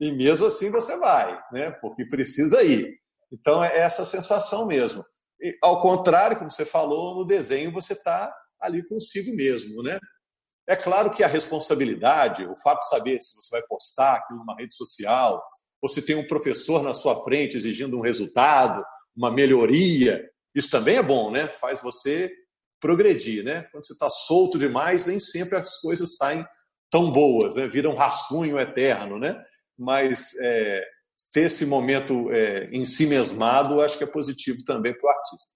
[0.00, 1.70] E mesmo assim você vai, né?
[1.72, 2.98] Porque precisa ir.
[3.32, 5.04] Então é essa sensação mesmo.
[5.40, 9.98] E, ao contrário, como você falou, no desenho você está ali consigo mesmo, né?
[10.68, 14.54] É claro que a responsabilidade, o fato de saber se você vai postar aquilo numa
[14.54, 15.42] rede social,
[15.82, 18.84] ou se tem um professor na sua frente exigindo um resultado,
[19.16, 21.48] uma melhoria, isso também é bom, né?
[21.48, 22.30] Faz você
[22.80, 23.64] progredir, né?
[23.70, 26.44] Quando você está solto demais, nem sempre as coisas saem
[26.90, 27.66] tão boas, né?
[27.66, 29.40] Viram um rascunho eterno, né?
[29.78, 30.84] Mas é,
[31.32, 35.52] ter esse momento é, em si mesmado, acho que é positivo também para o artista.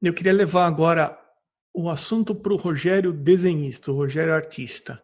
[0.00, 1.18] Eu queria levar agora
[1.72, 5.02] o assunto para o Rogério desenhista, o Rogério artista.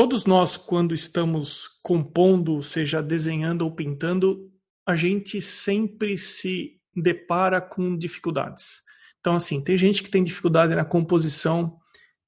[0.00, 4.50] Todos nós, quando estamos compondo, seja desenhando ou pintando,
[4.86, 8.80] a gente sempre se depara com dificuldades.
[9.20, 11.76] Então, assim, tem gente que tem dificuldade na composição,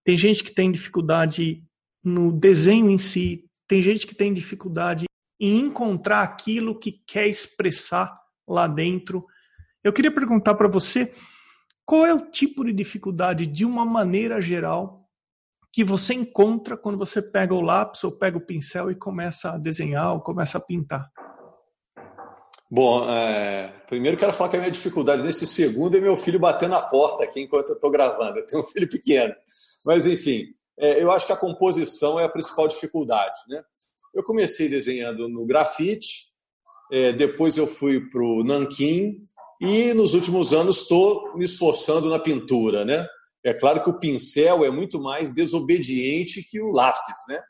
[0.04, 1.64] tem gente que tem dificuldade
[2.04, 5.06] no desenho em si, tem gente que tem dificuldade
[5.40, 8.12] em encontrar aquilo que quer expressar
[8.46, 9.24] lá dentro.
[9.82, 11.10] Eu queria perguntar para você
[11.86, 15.01] qual é o tipo de dificuldade, de uma maneira geral,
[15.72, 19.58] que você encontra quando você pega o lápis ou pega o pincel e começa a
[19.58, 21.10] desenhar ou começa a pintar?
[22.70, 26.70] Bom, é, primeiro quero falar que a minha dificuldade nesse segundo é meu filho batendo
[26.70, 28.38] na porta aqui enquanto eu estou gravando.
[28.38, 29.34] Eu tenho um filho pequeno.
[29.84, 30.46] Mas, enfim,
[30.78, 33.40] é, eu acho que a composição é a principal dificuldade.
[33.48, 33.62] Né?
[34.14, 36.30] Eu comecei desenhando no grafite,
[36.90, 39.24] é, depois eu fui para o nanquim,
[39.60, 43.06] e nos últimos anos estou me esforçando na pintura, né?
[43.44, 47.42] É claro que o pincel é muito mais desobediente que o lápis, né?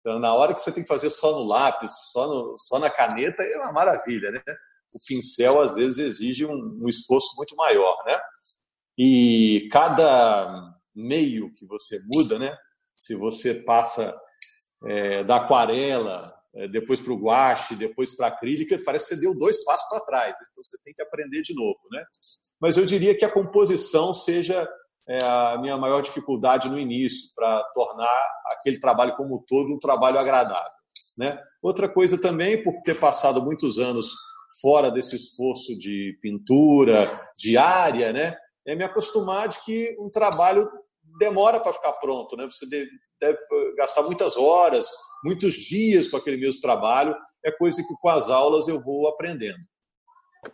[0.00, 2.90] Então, na hora que você tem que fazer só no lápis, só, no, só na
[2.90, 4.42] caneta, é uma maravilha, né?
[4.92, 8.18] O pincel, às vezes, exige um, um esforço muito maior, né?
[8.96, 12.56] E cada meio que você muda, né?
[12.96, 14.14] Se você passa
[14.84, 19.20] é, da aquarela, é, depois para o guache, depois para a acrílica, parece que você
[19.20, 20.34] deu dois passos para trás.
[20.34, 22.04] Então você tem que aprender de novo, né?
[22.60, 24.68] Mas eu diria que a composição seja
[25.08, 29.78] é, a minha maior dificuldade no início, para tornar aquele trabalho como um todo um
[29.78, 30.70] trabalho agradável.
[31.16, 31.40] Né?
[31.62, 34.12] Outra coisa também, por ter passado muitos anos
[34.60, 38.36] fora desse esforço de pintura diária, né?
[38.66, 40.68] é me acostumar de que um trabalho
[41.18, 42.36] demora para ficar pronto.
[42.36, 42.44] Né?
[42.44, 43.38] Você deve, deve
[43.76, 44.86] gastar muitas horas,
[45.24, 47.16] muitos dias com aquele mesmo trabalho.
[47.44, 49.58] É coisa que com as aulas eu vou aprendendo.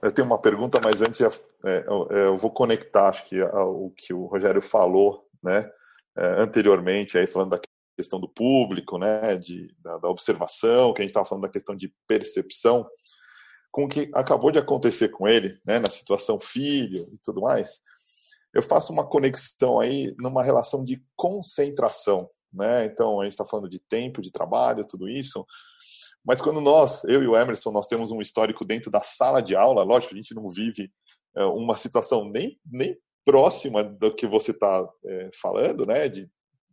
[0.02, 1.28] Eu tenho uma pergunta, mas antes é,
[1.64, 1.84] é,
[2.26, 5.70] eu vou conectar, acho que o que o Rogério falou, né,
[6.16, 7.60] é, anteriormente, aí falando da
[7.96, 11.76] questão do público, né, de, da, da observação, que a gente estava falando da questão
[11.76, 12.86] de percepção,
[13.70, 17.82] com o que acabou de acontecer com ele, né, na situação filho e tudo mais,
[18.54, 22.86] eu faço uma conexão aí numa relação de concentração, né?
[22.86, 25.44] Então a gente está falando de tempo, de trabalho, tudo isso.
[26.24, 29.54] Mas quando nós, eu e o Emerson, nós temos um histórico dentro da sala de
[29.54, 30.90] aula, lógico, a gente não vive
[31.36, 36.28] é, uma situação nem, nem próxima do que você está é, falando, né, de,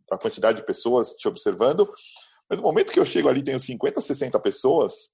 [0.08, 1.90] da quantidade de pessoas te observando,
[2.48, 5.10] mas no momento que eu chego ali, tenho 50, 60 pessoas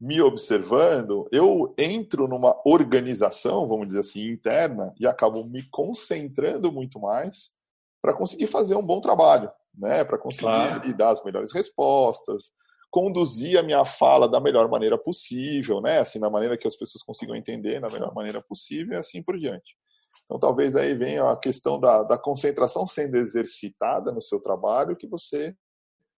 [0.00, 6.98] me observando, eu entro numa organização, vamos dizer assim, interna e acabo me concentrando muito
[6.98, 7.52] mais
[8.00, 10.96] para conseguir fazer um bom trabalho, né, para conseguir claro.
[10.96, 12.50] dar as melhores respostas,
[12.90, 16.00] conduzir a minha fala da melhor maneira possível, né?
[16.00, 19.38] Assim, da maneira que as pessoas consigam entender, da melhor maneira possível e assim por
[19.38, 19.76] diante.
[20.24, 25.06] Então, talvez aí venha a questão da, da concentração sendo exercitada no seu trabalho, que
[25.06, 25.54] você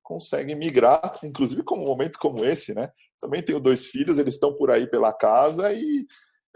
[0.02, 2.90] consegue migrar, inclusive com um momento como esse, né?
[3.20, 6.06] Também tenho dois filhos, eles estão por aí pela casa e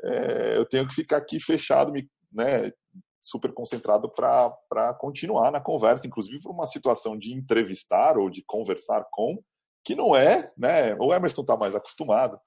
[0.03, 1.93] é, eu tenho que ficar aqui fechado,
[2.33, 2.73] né?
[3.21, 9.05] Super concentrado para continuar na conversa, inclusive por uma situação de entrevistar ou de conversar
[9.11, 9.43] com,
[9.87, 10.97] que não é, né?
[10.97, 12.41] O Emerson está mais acostumado,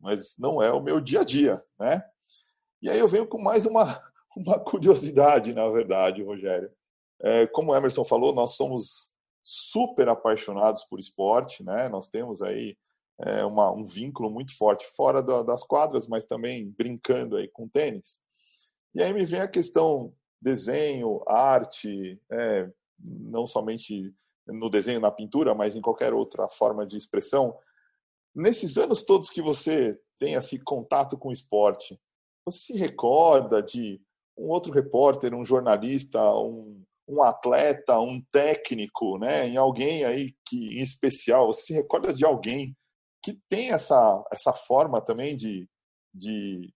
[0.00, 2.02] mas não é o meu dia a dia, né?
[2.80, 4.02] E aí eu venho com mais uma,
[4.34, 6.72] uma curiosidade, na verdade, Rogério.
[7.20, 9.10] É, como o Emerson falou, nós somos
[9.42, 11.86] super apaixonados por esporte, né?
[11.90, 12.78] Nós temos aí
[13.20, 17.68] é, uma, um vínculo muito forte fora da, das quadras, mas também brincando aí com
[17.68, 18.18] tênis.
[18.94, 24.14] E aí me vem a questão desenho, arte, é, não somente
[24.46, 27.56] no desenho, na pintura, mas em qualquer outra forma de expressão.
[28.34, 31.98] Nesses anos todos que você tem esse contato com o esporte,
[32.44, 34.00] você se recorda de
[34.38, 40.78] um outro repórter, um jornalista, um, um atleta, um técnico, né, em alguém aí que
[40.78, 42.76] em especial, você se recorda de alguém
[43.24, 45.68] que tem essa essa forma também de
[46.16, 46.72] de,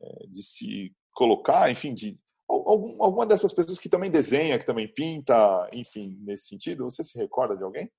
[0.00, 2.18] eh, de se colocar, enfim, de
[2.50, 7.16] algum, alguma dessas pessoas que também desenha, que também pinta, enfim, nesse sentido, você se
[7.18, 7.90] recorda de alguém?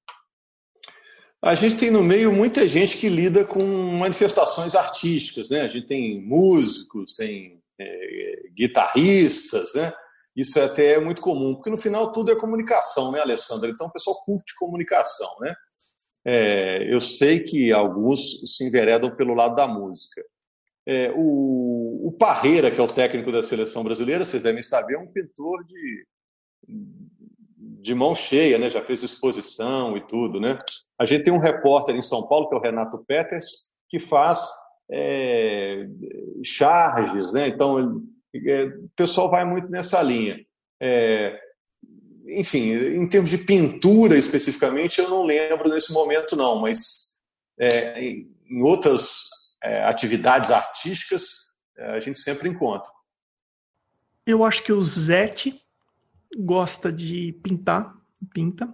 [1.41, 5.61] A gente tem no meio muita gente que lida com manifestações artísticas, né?
[5.61, 9.91] A gente tem músicos, tem é, guitarristas, né?
[10.35, 13.69] Isso é até muito comum, porque no final tudo é comunicação, né, Alessandra?
[13.69, 15.55] Então o pessoal curte comunicação, né?
[16.23, 20.23] É, eu sei que alguns se enveredam pelo lado da música.
[20.85, 24.99] É, o, o Parreira, que é o técnico da seleção brasileira, vocês devem saber, é
[24.99, 26.07] um pintor de,
[27.81, 28.69] de mão cheia, né?
[28.69, 30.39] já fez exposição e tudo.
[30.39, 30.57] Né?
[30.99, 34.49] A gente tem um repórter em São Paulo, que é o Renato Peters, que faz
[34.89, 35.87] é,
[36.43, 37.47] charges, né?
[37.47, 40.39] então é, o pessoal vai muito nessa linha.
[40.81, 41.39] É,
[42.27, 47.07] enfim, em termos de pintura especificamente, eu não lembro nesse momento, não, mas
[47.59, 49.29] é, em outras
[49.83, 51.23] atividades artísticas,
[51.77, 52.91] é, a gente sempre encontra.
[54.25, 55.59] Eu acho que o Zete
[56.37, 57.93] gosta de pintar,
[58.33, 58.71] pinta,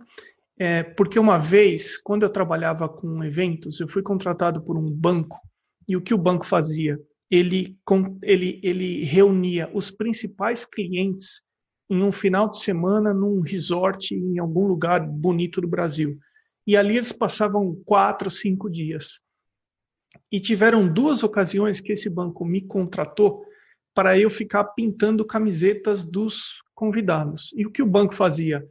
[0.60, 5.40] é, porque uma vez, quando eu trabalhava com eventos, eu fui contratado por um banco,
[5.88, 7.00] e o que o banco fazia?
[7.30, 7.78] Ele,
[8.22, 11.42] ele, ele reunia os principais clientes
[11.90, 16.18] em um final de semana num resort em algum lugar bonito do Brasil.
[16.66, 19.22] E ali eles passavam quatro, cinco dias.
[20.32, 23.46] E tiveram duas ocasiões que esse banco me contratou
[23.94, 27.52] para eu ficar pintando camisetas dos convidados.
[27.56, 28.64] E o que o banco fazia?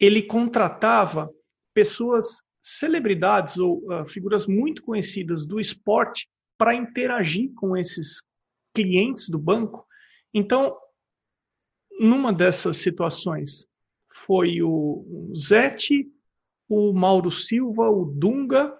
[0.00, 1.30] Ele contratava
[1.74, 8.22] pessoas, celebridades ou uh, figuras muito conhecidas do esporte para interagir com esses
[8.74, 9.86] clientes do banco.
[10.32, 10.76] Então,
[12.00, 13.66] numa dessas situações,
[14.10, 16.10] foi o Zete,
[16.68, 18.76] o Mauro Silva, o Dunga,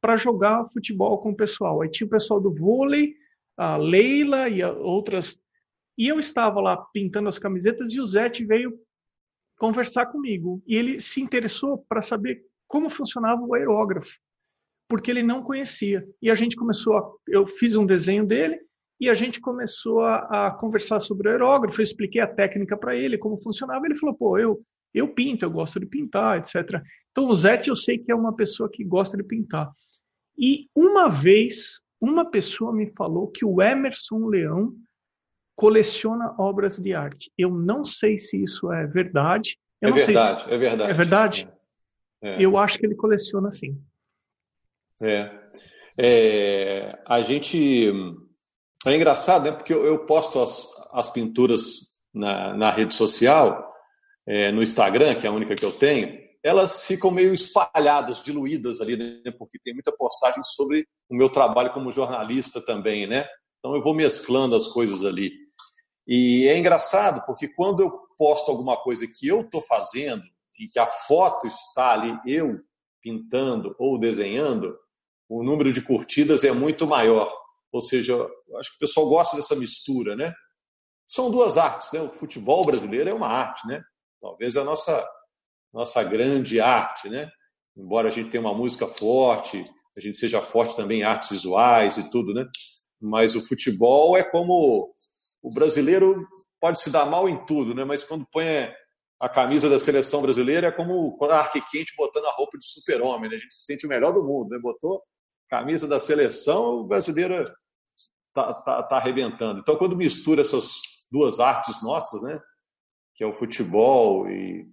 [0.00, 1.82] para jogar futebol com o pessoal.
[1.82, 3.14] Aí tinha o pessoal do vôlei,
[3.56, 5.38] a Leila e a outras.
[5.98, 8.72] E eu estava lá pintando as camisetas e o Zete veio
[9.58, 10.62] conversar comigo.
[10.66, 14.18] E ele se interessou para saber como funcionava o aerógrafo,
[14.88, 16.06] porque ele não conhecia.
[16.22, 17.12] E a gente começou a.
[17.28, 18.58] Eu fiz um desenho dele
[18.98, 21.80] e a gente começou a, a conversar sobre o aerógrafo.
[21.80, 23.84] Eu expliquei a técnica para ele, como funcionava.
[23.84, 24.62] Ele falou: pô, eu,
[24.94, 26.80] eu pinto, eu gosto de pintar, etc.
[27.10, 29.70] Então o Zete eu sei que é uma pessoa que gosta de pintar.
[30.40, 34.74] E uma vez, uma pessoa me falou que o Emerson Leão
[35.54, 37.30] coleciona obras de arte.
[37.36, 39.58] Eu não sei se isso é verdade.
[39.82, 40.50] Eu é verdade, se...
[40.50, 40.90] é verdade.
[40.90, 41.48] É verdade?
[42.22, 42.42] É.
[42.42, 43.78] Eu acho que ele coleciona sim.
[45.02, 45.30] É.
[45.98, 46.98] é.
[47.06, 47.92] A gente.
[48.86, 49.52] É engraçado, né?
[49.52, 53.74] Porque eu, eu posto as, as pinturas na, na rede social,
[54.26, 58.80] é, no Instagram, que é a única que eu tenho, elas ficam meio espalhadas, diluídas
[58.80, 59.30] ali, né?
[59.38, 63.26] porque tem muita postagem sobre o meu trabalho como jornalista também, né?
[63.58, 65.30] Então eu vou mesclando as coisas ali.
[66.06, 70.24] E é engraçado, porque quando eu posto alguma coisa que eu estou fazendo
[70.58, 72.58] e que a foto está ali, eu
[73.02, 74.76] pintando ou desenhando,
[75.28, 77.32] o número de curtidas é muito maior.
[77.70, 78.14] Ou seja,
[78.58, 80.34] acho que o pessoal gosta dessa mistura, né?
[81.06, 82.00] São duas artes, né?
[82.00, 83.82] O futebol brasileiro é uma arte, né?
[84.20, 85.06] Talvez a nossa
[85.72, 87.30] nossa grande arte, né?
[87.76, 89.64] Embora a gente tenha uma música forte,
[89.96, 92.46] a gente seja forte também em artes visuais e tudo, né?
[93.00, 94.94] Mas o futebol é como
[95.42, 96.26] o brasileiro
[96.60, 97.84] pode se dar mal em tudo, né?
[97.84, 98.70] Mas quando põe
[99.18, 103.30] a camisa da seleção brasileira é como quando a Arque-Quente botando a roupa de super-homem,
[103.30, 103.36] né?
[103.36, 104.58] A gente se sente o melhor do mundo, né?
[104.58, 105.02] Botou
[105.48, 107.44] camisa da seleção, o brasileiro
[108.32, 109.60] tá, tá, tá arrebentando.
[109.60, 112.40] Então, quando mistura essas duas artes nossas, né?
[113.14, 114.66] Que é o futebol e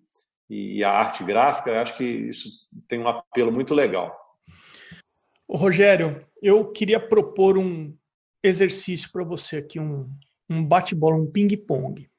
[0.50, 2.50] e a arte gráfica, eu acho que isso
[2.88, 4.16] tem um apelo muito legal.
[5.48, 7.94] Ô, Rogério, eu queria propor um
[8.44, 10.10] exercício para você aqui, um,
[10.50, 12.10] um bate-bola, um ping-pong.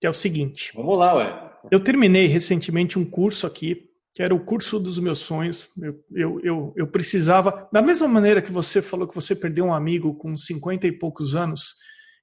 [0.00, 0.72] Que é o seguinte.
[0.74, 1.52] Vamos lá, ué.
[1.70, 5.70] Eu terminei recentemente um curso aqui, que era o curso dos meus sonhos.
[5.80, 9.74] Eu, eu, eu, eu precisava, da mesma maneira que você falou que você perdeu um
[9.74, 11.74] amigo com 50 e poucos anos,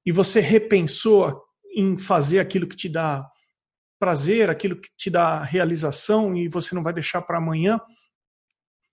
[0.05, 1.41] e você repensou
[1.75, 3.29] em fazer aquilo que te dá
[4.05, 7.81] prazer, aquilo que te dá realização e você não vai deixar para amanhã.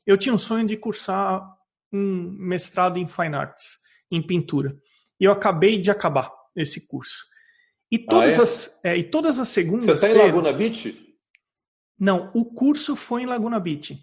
[0.07, 1.47] Eu tinha um sonho de cursar
[1.93, 3.77] um mestrado em Fine Arts,
[4.11, 4.75] em pintura.
[5.21, 7.27] E eu acabei de acabar esse curso.
[7.91, 8.43] E todas, ah, é?
[8.43, 9.85] as, é, e todas as segundas.
[9.85, 11.17] Você está em Laguna Beach?
[11.99, 13.99] Não, o curso foi em Laguna Beach.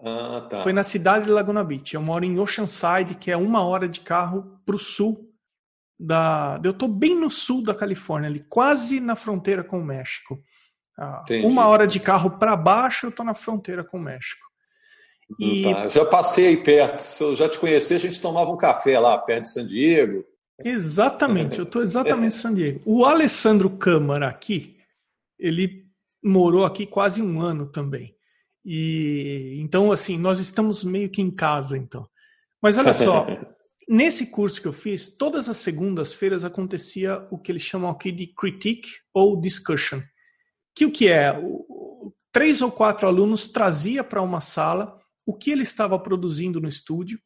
[0.00, 0.64] Ah, tá.
[0.64, 1.94] Foi na cidade de Laguna Beach.
[1.94, 5.32] Eu moro em Oceanside, que é uma hora de carro para o sul
[5.98, 6.60] da.
[6.62, 10.38] Eu estou bem no sul da Califórnia, ali, quase na fronteira com o México.
[10.98, 14.44] Ah, uma hora de carro para baixo, eu estou na fronteira com o México.
[15.40, 15.64] E...
[15.64, 15.88] Tá.
[15.88, 17.00] já passei aí perto.
[17.00, 20.24] Se eu já te conhecer, a gente tomava um café lá perto de San Diego.
[20.62, 22.80] Exatamente, eu estou exatamente em San Diego.
[22.84, 24.76] O Alessandro Câmara aqui,
[25.38, 25.84] ele
[26.22, 28.14] morou aqui quase um ano também.
[28.64, 32.08] E então, assim, nós estamos meio que em casa, então.
[32.62, 33.26] Mas olha só,
[33.88, 38.26] Nesse curso que eu fiz, todas as segundas-feiras acontecia o que eles chamam aqui de
[38.26, 40.00] critique ou discussion.
[40.74, 41.34] Que o que é?
[42.32, 47.20] Três ou quatro alunos trazia para uma sala o que ele estava produzindo no estúdio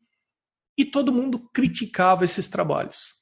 [0.77, 3.15] e todo mundo criticava esses trabalhos.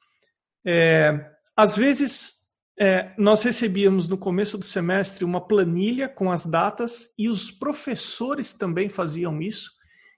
[0.67, 2.33] É, às vezes,
[2.79, 8.53] é, nós recebíamos no começo do semestre uma planilha com as datas e os professores
[8.53, 9.76] também faziam isso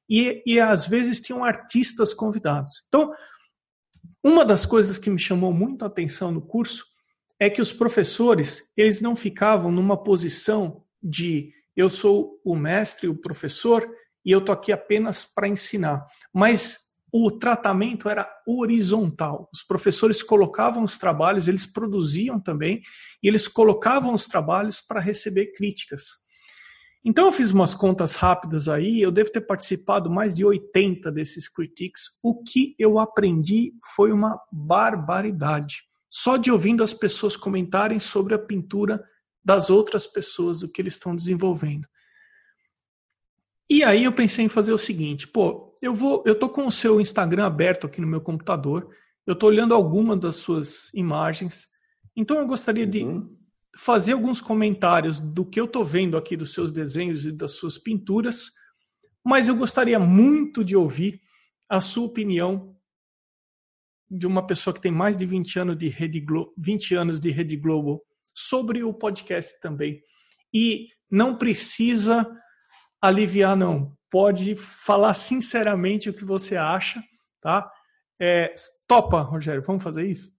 [0.09, 2.85] e, e às vezes tinham artistas convidados.
[2.89, 3.13] Então,
[4.23, 6.85] uma das coisas que me chamou muito a atenção no curso
[7.39, 13.15] é que os professores eles não ficavam numa posição de eu sou o mestre, o
[13.15, 13.89] professor
[14.25, 16.05] e eu tô aqui apenas para ensinar,
[16.35, 19.49] mas o tratamento era horizontal.
[19.53, 22.83] Os professores colocavam os trabalhos, eles produziam também
[23.23, 26.19] e eles colocavam os trabalhos para receber críticas.
[27.05, 31.49] Então eu fiz umas contas rápidas aí, eu devo ter participado mais de 80 desses
[31.49, 32.19] critiques.
[32.23, 35.83] O que eu aprendi foi uma barbaridade.
[36.11, 39.03] Só de ouvindo as pessoas comentarem sobre a pintura
[39.45, 41.87] das outras pessoas, o que eles estão desenvolvendo.
[43.71, 46.73] E aí eu pensei em fazer o seguinte, pô, eu vou, eu tô com o
[46.73, 48.89] seu Instagram aberto aqui no meu computador,
[49.27, 51.69] eu tô olhando alguma das suas imagens,
[52.17, 53.38] então eu gostaria de uhum
[53.79, 57.79] fazer alguns comentários do que eu estou vendo aqui dos seus desenhos e das suas
[57.79, 58.51] pinturas,
[59.25, 61.23] mas eu gostaria muito de ouvir
[61.69, 62.77] a sua opinião
[64.11, 67.31] de uma pessoa que tem mais de 20 anos de Rede, Glo 20 anos de
[67.31, 68.03] Rede Globo
[68.35, 70.03] sobre o podcast também.
[70.53, 72.29] E não precisa
[73.01, 73.97] aliviar, não.
[74.11, 77.01] Pode falar sinceramente o que você acha,
[77.41, 77.71] tá?
[78.21, 78.55] É,
[78.89, 80.33] topa, Rogério, vamos fazer isso?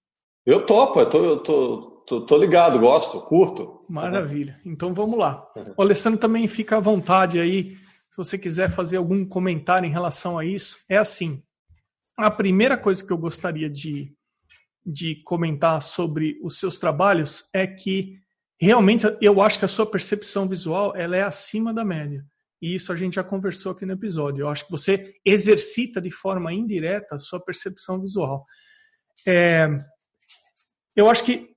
[0.45, 3.85] Eu topo, eu tô, eu tô, tô, tô ligado, gosto, curto.
[3.87, 4.59] Maravilha.
[4.65, 5.47] Então vamos lá.
[5.77, 7.77] O Alessandro também fica à vontade aí,
[8.09, 10.77] se você quiser fazer algum comentário em relação a isso.
[10.89, 11.43] É assim,
[12.17, 14.11] a primeira coisa que eu gostaria de,
[14.83, 18.17] de comentar sobre os seus trabalhos é que
[18.59, 22.25] realmente eu acho que a sua percepção visual ela é acima da média.
[22.59, 24.41] E isso a gente já conversou aqui no episódio.
[24.41, 28.45] Eu acho que você exercita de forma indireta a sua percepção visual.
[29.25, 29.69] É,
[30.95, 31.55] eu acho que,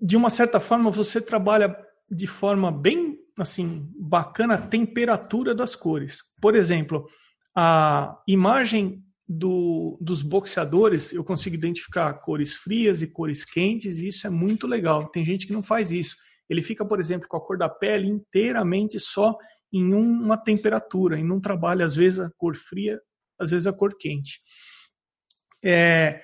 [0.00, 1.76] de uma certa forma, você trabalha
[2.10, 6.22] de forma bem assim bacana a temperatura das cores.
[6.40, 7.06] Por exemplo,
[7.54, 14.26] a imagem do, dos boxeadores, eu consigo identificar cores frias e cores quentes, e isso
[14.26, 15.08] é muito legal.
[15.08, 16.16] Tem gente que não faz isso.
[16.48, 19.36] Ele fica, por exemplo, com a cor da pele inteiramente só
[19.72, 23.00] em uma temperatura, e não trabalha, às vezes, a cor fria,
[23.38, 24.40] às vezes a cor quente.
[25.62, 26.22] É,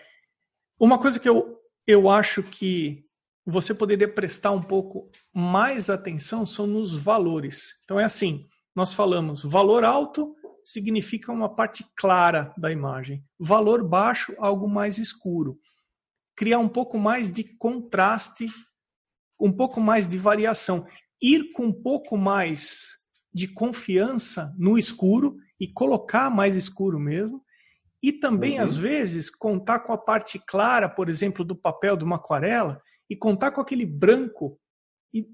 [0.79, 3.05] uma coisa que eu, eu acho que
[3.45, 7.75] você poderia prestar um pouco mais atenção são nos valores.
[7.85, 10.35] Então é assim, nós falamos valor alto
[10.65, 15.59] significa uma parte clara da imagem, valor baixo algo mais escuro.
[16.37, 18.47] Criar um pouco mais de contraste,
[19.41, 20.87] um pouco mais de variação,
[21.21, 22.99] ir com um pouco mais
[23.35, 27.43] de confiança no escuro e colocar mais escuro mesmo.
[28.03, 28.65] E também, uhum.
[28.65, 32.83] às vezes, contar com a parte clara, por exemplo, do papel de uma aquarela,
[33.13, 34.59] e contar com aquele branco
[35.13, 35.29] e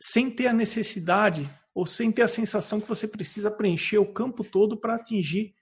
[0.00, 4.42] sem ter a necessidade ou sem ter a sensação que você precisa preencher o campo
[4.42, 5.54] todo para atingir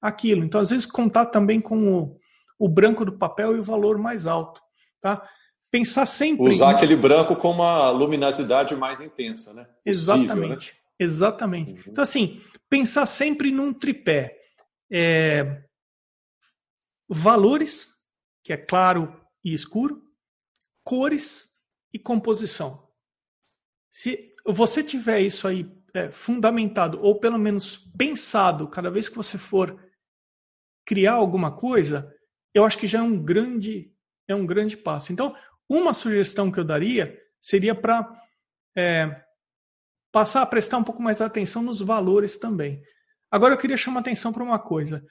[0.00, 0.42] aquilo.
[0.42, 2.18] Então, às vezes, contar também com o,
[2.58, 4.62] o branco do papel e o valor mais alto.
[4.98, 5.22] Tá?
[5.70, 6.48] Pensar sempre.
[6.48, 6.76] Usar em...
[6.76, 9.68] aquele branco com uma luminosidade mais intensa, né?
[9.84, 10.72] Exatamente.
[10.72, 10.78] né?
[10.98, 11.72] Exatamente.
[11.74, 11.82] Uhum.
[11.88, 12.40] Então, assim,
[12.70, 14.38] pensar sempre num tripé.
[14.90, 15.64] É...
[17.06, 17.92] Valores,
[18.42, 19.14] que é claro
[19.44, 20.09] e escuro,
[20.84, 21.50] cores
[21.92, 22.88] e composição.
[23.90, 29.36] Se você tiver isso aí é, fundamentado, ou pelo menos pensado, cada vez que você
[29.36, 29.78] for
[30.84, 32.14] criar alguma coisa,
[32.54, 33.92] eu acho que já é um grande,
[34.28, 35.12] é um grande passo.
[35.12, 35.34] Então,
[35.68, 38.12] uma sugestão que eu daria seria para
[38.76, 39.24] é,
[40.12, 42.82] passar a prestar um pouco mais atenção nos valores também.
[43.30, 45.04] Agora eu queria chamar atenção para uma coisa.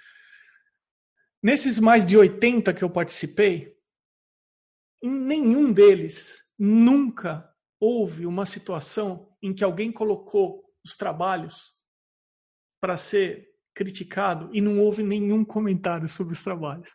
[1.41, 3.73] Nesses mais de 80 que eu participei,
[5.01, 11.73] em nenhum deles nunca houve uma situação em que alguém colocou os trabalhos
[12.81, 16.89] para ser criticado e não houve nenhum comentário sobre os trabalhos.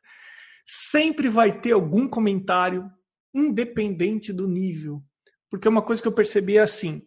[0.67, 2.91] Sempre vai ter algum comentário,
[3.35, 5.03] independente do nível.
[5.51, 7.07] Porque uma coisa que eu percebi é assim: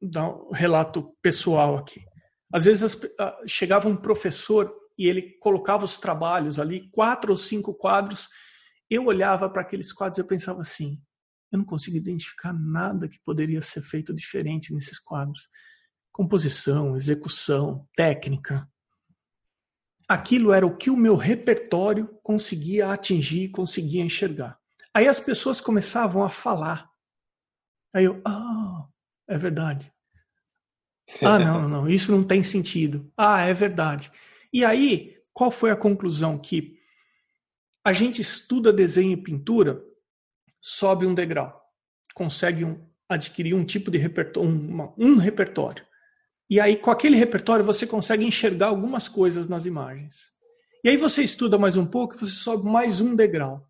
[0.00, 2.04] dar um relato pessoal aqui.
[2.52, 3.00] Às vezes as,
[3.46, 8.28] chegava um professor e ele colocava os trabalhos ali, quatro ou cinco quadros.
[8.90, 11.00] Eu olhava para aqueles quadros e eu pensava assim:
[11.52, 15.48] eu não consigo identificar nada que poderia ser feito diferente nesses quadros.
[16.12, 18.68] Composição, execução, técnica.
[20.08, 24.58] Aquilo era o que o meu repertório conseguia atingir, conseguia enxergar.
[24.94, 26.88] Aí as pessoas começavam a falar.
[27.94, 28.86] Aí eu, ah,
[29.28, 29.92] é verdade.
[31.22, 33.12] Ah, não, não, isso não tem sentido.
[33.16, 34.10] Ah, é verdade.
[34.52, 36.36] E aí, qual foi a conclusão?
[36.36, 36.75] Que
[37.86, 39.80] a gente estuda desenho e pintura,
[40.60, 41.56] sobe um degrau,
[42.16, 45.86] consegue um, adquirir um tipo de repertório, um, um repertório.
[46.50, 50.32] E aí, com aquele repertório, você consegue enxergar algumas coisas nas imagens.
[50.82, 53.64] E aí você estuda mais um pouco, você sobe mais um degrau.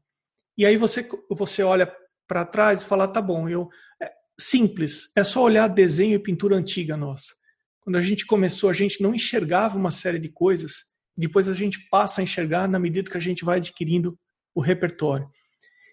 [0.57, 1.95] E aí você, você olha
[2.27, 3.69] para trás e fala, tá bom, eu
[4.03, 4.11] é,
[4.41, 7.35] simples, é só olhar desenho e pintura antiga nossa.
[7.81, 10.87] Quando a gente começou, a gente não enxergava uma série de coisas,
[11.17, 14.19] depois a gente passa a enxergar na medida que a gente vai adquirindo
[14.55, 15.29] o repertório.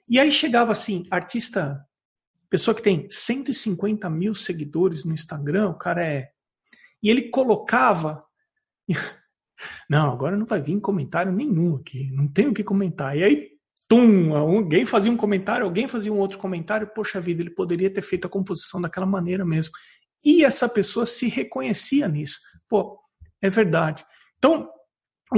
[0.07, 1.83] E aí chegava assim, artista,
[2.49, 6.29] pessoa que tem 150 mil seguidores no Instagram, o cara é.
[7.01, 8.23] E ele colocava.
[9.89, 13.15] Não, agora não vai vir comentário nenhum aqui, não tenho o que comentar.
[13.15, 13.49] E aí
[13.87, 18.01] tum, alguém fazia um comentário, alguém fazia um outro comentário, poxa vida, ele poderia ter
[18.01, 19.71] feito a composição daquela maneira mesmo.
[20.23, 22.39] E essa pessoa se reconhecia nisso.
[22.67, 22.99] Pô,
[23.41, 24.03] é verdade.
[24.37, 24.69] Então,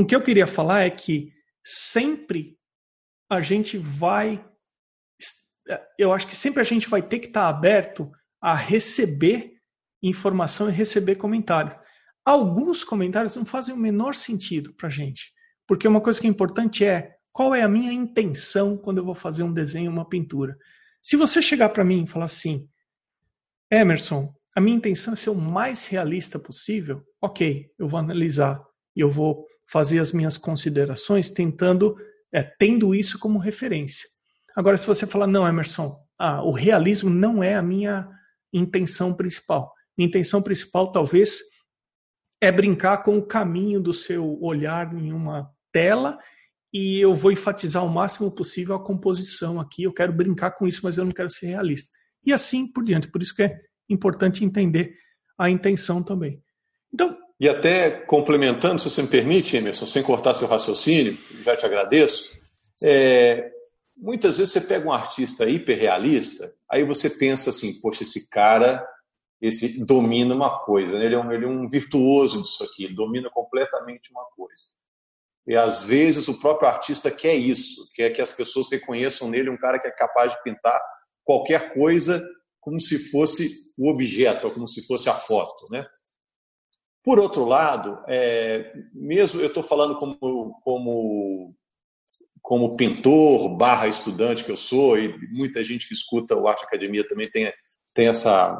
[0.01, 1.31] o que eu queria falar é que
[1.63, 2.57] sempre
[3.29, 4.45] a gente vai.
[5.97, 9.53] Eu acho que sempre a gente vai ter que estar aberto a receber
[10.03, 11.75] informação e receber comentários.
[12.23, 15.31] Alguns comentários não fazem o menor sentido para gente,
[15.67, 19.15] porque uma coisa que é importante é qual é a minha intenção quando eu vou
[19.15, 20.57] fazer um desenho, uma pintura?
[21.01, 22.67] Se você chegar para mim e falar assim,
[23.69, 28.63] Emerson, a minha intenção é ser o mais realista possível, ok, eu vou analisar
[28.95, 31.95] e eu vou fazer as minhas considerações tentando,
[32.33, 34.07] é, tendo isso como referência.
[34.55, 38.09] Agora, se você falar, não, Emerson, ah, o realismo não é a minha
[38.53, 39.73] intenção principal.
[39.97, 41.41] Minha intenção principal, talvez,
[42.41, 46.17] é brincar com o caminho do seu olhar em uma tela
[46.73, 49.83] e eu vou enfatizar o máximo possível a composição aqui.
[49.83, 51.91] Eu quero brincar com isso, mas eu não quero ser realista.
[52.25, 53.09] E assim por diante.
[53.09, 53.57] Por isso que é
[53.89, 54.93] importante entender
[55.37, 56.41] a intenção também.
[56.93, 61.65] Então, e até complementando, se você me permite, Emerson, sem cortar seu raciocínio, já te
[61.65, 62.31] agradeço.
[62.83, 63.51] É,
[63.97, 68.85] muitas vezes você pega um artista hiperrealista, aí você pensa assim, poxa, esse cara
[69.41, 71.05] esse domina uma coisa, né?
[71.05, 74.63] ele, é um, ele é um virtuoso disso aqui, ele domina completamente uma coisa.
[75.47, 79.57] E às vezes o próprio artista quer isso, quer que as pessoas reconheçam nele um
[79.57, 80.81] cara que é capaz de pintar
[81.23, 82.25] qualquer coisa
[82.59, 85.85] como se fosse o objeto, como se fosse a foto, né?
[87.05, 91.55] Por outro lado, é, mesmo eu estou falando como, como,
[92.41, 97.07] como pintor barra estudante que eu sou, e muita gente que escuta o Arte Academia
[97.07, 97.53] também tem,
[97.93, 98.59] tem essa,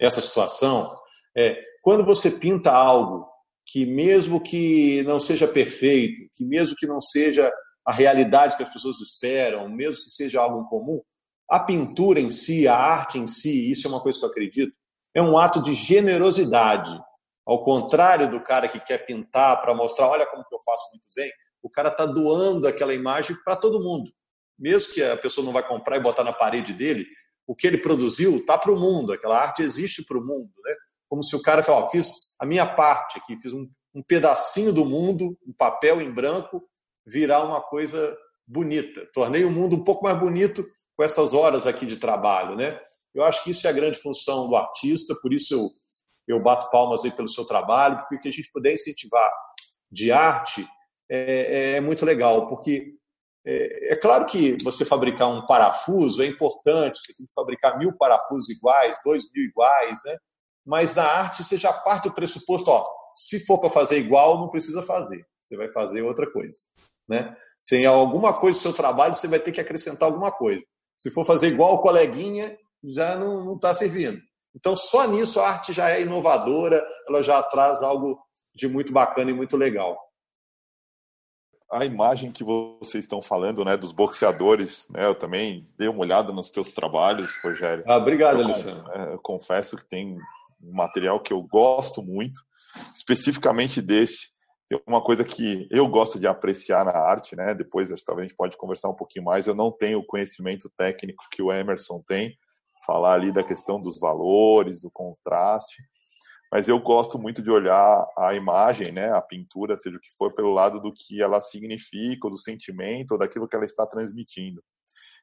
[0.00, 0.90] essa situação,
[1.36, 3.28] é, quando você pinta algo
[3.66, 7.52] que mesmo que não seja perfeito, que mesmo que não seja
[7.86, 11.02] a realidade que as pessoas esperam, mesmo que seja algo comum,
[11.50, 14.72] a pintura em si, a arte em si, isso é uma coisa que eu acredito,
[15.14, 16.98] é um ato de generosidade.
[17.46, 21.06] Ao contrário do cara que quer pintar para mostrar, olha como que eu faço muito
[21.14, 21.30] bem,
[21.62, 24.10] o cara está doando aquela imagem para todo mundo.
[24.58, 27.06] Mesmo que a pessoa não vai comprar e botar na parede dele,
[27.46, 30.50] o que ele produziu está para o mundo, aquela arte existe para o mundo.
[30.64, 30.72] Né?
[31.08, 34.84] Como se o cara falasse, fiz a minha parte aqui, fiz um, um pedacinho do
[34.84, 36.62] mundo, um papel em branco,
[37.06, 38.16] virar uma coisa
[38.46, 39.06] bonita.
[39.12, 40.64] Tornei o mundo um pouco mais bonito
[40.96, 42.80] com essas horas aqui de trabalho, né?
[43.14, 45.70] Eu acho que isso é a grande função do artista, por isso eu,
[46.26, 49.30] eu bato palmas aí pelo seu trabalho, porque o que a gente puder incentivar
[49.90, 50.66] de arte
[51.10, 52.94] é, é, é muito legal, porque
[53.46, 57.92] é, é, claro que você fabricar um parafuso é importante, você tem que fabricar mil
[57.96, 60.16] parafusos iguais, dois mil iguais, né?
[60.64, 62.82] Mas na arte você já parte do pressuposto, ó,
[63.14, 66.56] se for para fazer igual, não precisa fazer, você vai fazer outra coisa,
[67.06, 67.36] né?
[67.58, 70.62] Sem alguma coisa do seu trabalho, você vai ter que acrescentar alguma coisa.
[70.96, 74.20] Se for fazer igual o coleguinha, já não está servindo.
[74.54, 78.18] Então, só nisso a arte já é inovadora, ela já traz algo
[78.54, 79.98] de muito bacana e muito legal.
[81.70, 86.32] A imagem que vocês estão falando, né, dos boxeadores, né, eu também dei uma olhada
[86.32, 87.82] nos teus trabalhos, Rogério.
[87.86, 88.92] Ah, obrigado, eu Alessandro.
[88.92, 90.16] É, eu confesso que tem
[90.62, 92.40] um material que eu gosto muito,
[92.94, 94.34] especificamente desse,
[94.68, 97.54] tem uma coisa que eu gosto de apreciar na arte, né?
[97.54, 99.46] Depois talvez a gente pode conversar um pouquinho mais.
[99.46, 102.36] Eu não tenho o conhecimento técnico que o Emerson tem,
[102.86, 105.82] falar ali da questão dos valores, do contraste,
[106.52, 110.34] mas eu gosto muito de olhar a imagem, né, a pintura, seja o que for,
[110.34, 114.62] pelo lado do que ela significa, ou do sentimento, ou daquilo que ela está transmitindo.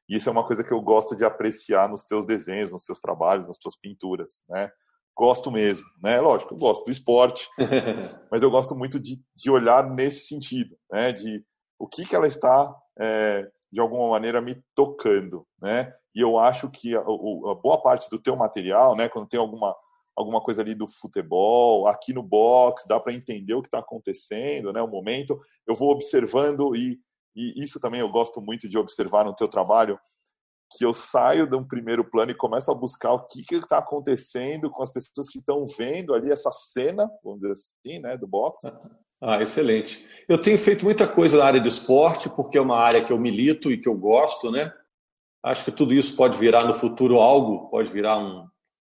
[0.08, 3.00] E isso é uma coisa que eu gosto de apreciar nos teus desenhos, nos teus
[3.00, 4.70] trabalhos, nas tuas pinturas, né?
[5.16, 6.20] gosto mesmo, né?
[6.20, 7.48] Lógico, eu gosto do esporte,
[8.30, 11.12] mas eu gosto muito de, de olhar nesse sentido, né?
[11.12, 11.44] De
[11.78, 15.92] o que que ela está é, de alguma maneira me tocando, né?
[16.14, 19.08] E eu acho que a, a, boa parte do teu material, né?
[19.08, 19.74] Quando tem alguma
[20.14, 24.70] alguma coisa ali do futebol, aqui no box, dá para entender o que está acontecendo,
[24.70, 24.82] né?
[24.82, 27.00] O momento, eu vou observando e,
[27.34, 29.98] e isso também eu gosto muito de observar no teu trabalho
[30.76, 34.70] que eu saio de um primeiro plano e começo a buscar o que está acontecendo
[34.70, 38.72] com as pessoas que estão vendo ali essa cena, vamos dizer assim, né, do boxe.
[39.20, 40.04] Ah, excelente.
[40.28, 43.18] Eu tenho feito muita coisa na área de esporte, porque é uma área que eu
[43.18, 44.72] milito e que eu gosto, né?
[45.44, 48.46] Acho que tudo isso pode virar no futuro algo, pode virar um,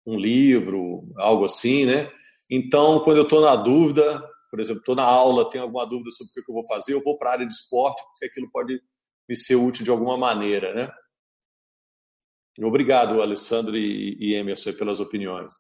[0.07, 2.11] um livro, algo assim, né?
[2.51, 4.21] Então, quando eu estou na dúvida,
[4.51, 7.03] por exemplo, estou na aula, tenho alguma dúvida sobre o que eu vou fazer, eu
[7.03, 8.81] vou para a área de esporte, porque aquilo pode
[9.29, 10.91] me ser útil de alguma maneira, né?
[12.61, 15.53] Obrigado, Alessandro e, Emerson, pelas opiniões.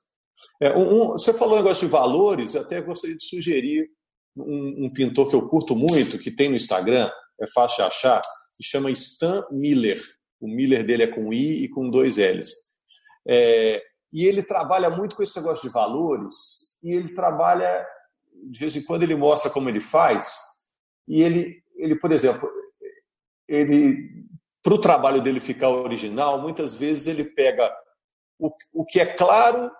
[0.61, 3.88] É, um, você falou um negócio de valores, até gostaria de sugerir
[4.36, 7.11] um, um, pintor que eu curto muito, que tem no Instagram,
[7.41, 8.20] é fácil de achar,
[8.57, 10.03] que chama Stan Miller.
[10.41, 12.55] O Miller dele é com I e com dois L's.
[13.28, 13.82] É,
[14.12, 16.34] e ele trabalha muito com esse negócio de valores,
[16.82, 17.86] e ele trabalha,
[18.51, 20.34] de vez em quando ele mostra como ele faz,
[21.07, 22.51] e ele, ele por exemplo,
[23.47, 24.26] ele
[24.62, 27.72] para o trabalho dele ficar original, muitas vezes ele pega
[28.38, 29.70] o, o que é claro,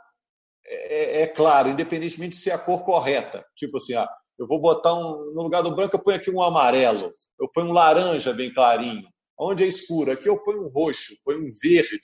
[0.65, 3.45] é, é, claro, independentemente de ser a cor correta.
[3.55, 4.09] Tipo assim, ah,
[4.39, 7.69] eu vou botar um, no lugar do branco, eu ponho aqui um amarelo, eu ponho
[7.69, 9.07] um laranja bem clarinho.
[9.41, 10.13] Onde é escuro?
[10.13, 12.01] Aqui eu ponho um roxo, ponho um verde,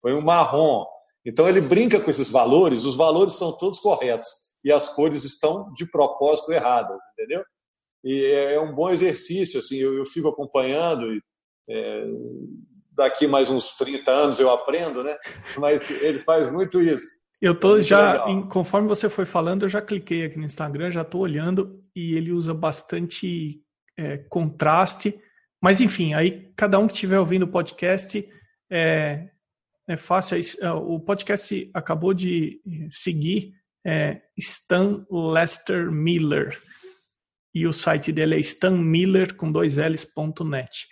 [0.00, 0.86] ponho um marrom.
[1.24, 4.28] Então ele brinca com esses valores, os valores são todos corretos
[4.64, 7.44] e as cores estão de propósito erradas, entendeu?
[8.02, 11.20] E é, é um bom exercício, assim, eu, eu fico acompanhando e
[11.68, 12.04] é,
[12.92, 15.16] daqui mais uns 30 anos eu aprendo, né?
[15.58, 17.20] Mas ele faz muito isso.
[17.42, 20.90] Eu tô é já, em, conforme você foi falando, eu já cliquei aqui no Instagram,
[20.90, 23.62] já estou olhando e ele usa bastante
[23.98, 25.20] é, contraste.
[25.60, 28.26] Mas enfim, aí cada um que estiver ouvindo o podcast
[28.70, 29.28] é,
[29.88, 30.38] é fácil.
[30.60, 33.52] É, o podcast acabou de seguir
[33.84, 36.60] é, Stan Lester Miller
[37.54, 40.88] e o site dele é stanmiller com dois L's.net.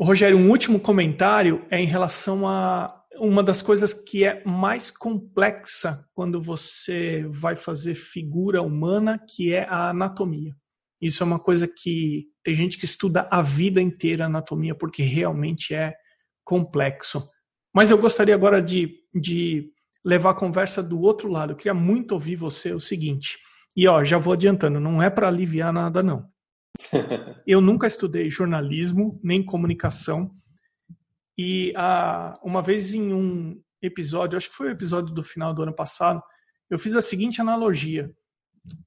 [0.00, 6.04] Rogério, um último comentário é em relação a uma das coisas que é mais complexa
[6.12, 10.54] quando você vai fazer figura humana, que é a anatomia.
[11.00, 15.02] Isso é uma coisa que tem gente que estuda a vida inteira a anatomia, porque
[15.02, 15.94] realmente é
[16.44, 17.28] complexo.
[17.74, 19.72] Mas eu gostaria agora de, de
[20.04, 21.52] levar a conversa do outro lado.
[21.52, 23.38] Eu queria muito ouvir você o seguinte.
[23.76, 26.28] E ó, já vou adiantando, não é para aliviar nada, não.
[27.46, 30.30] Eu nunca estudei jornalismo nem comunicação
[31.36, 35.62] e ah, uma vez em um episódio, acho que foi o episódio do final do
[35.62, 36.22] ano passado,
[36.70, 38.10] eu fiz a seguinte analogia.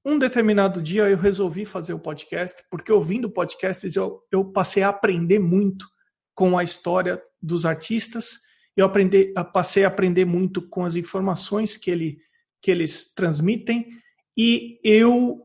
[0.04, 4.88] Um determinado dia eu resolvi fazer o podcast, porque ouvindo podcasts eu, eu passei a
[4.88, 5.86] aprender muito
[6.34, 8.38] com a história dos artistas,
[8.76, 12.18] eu aprendi, passei a aprender muito com as informações que, ele,
[12.62, 13.88] que eles transmitem,
[14.36, 15.44] e eu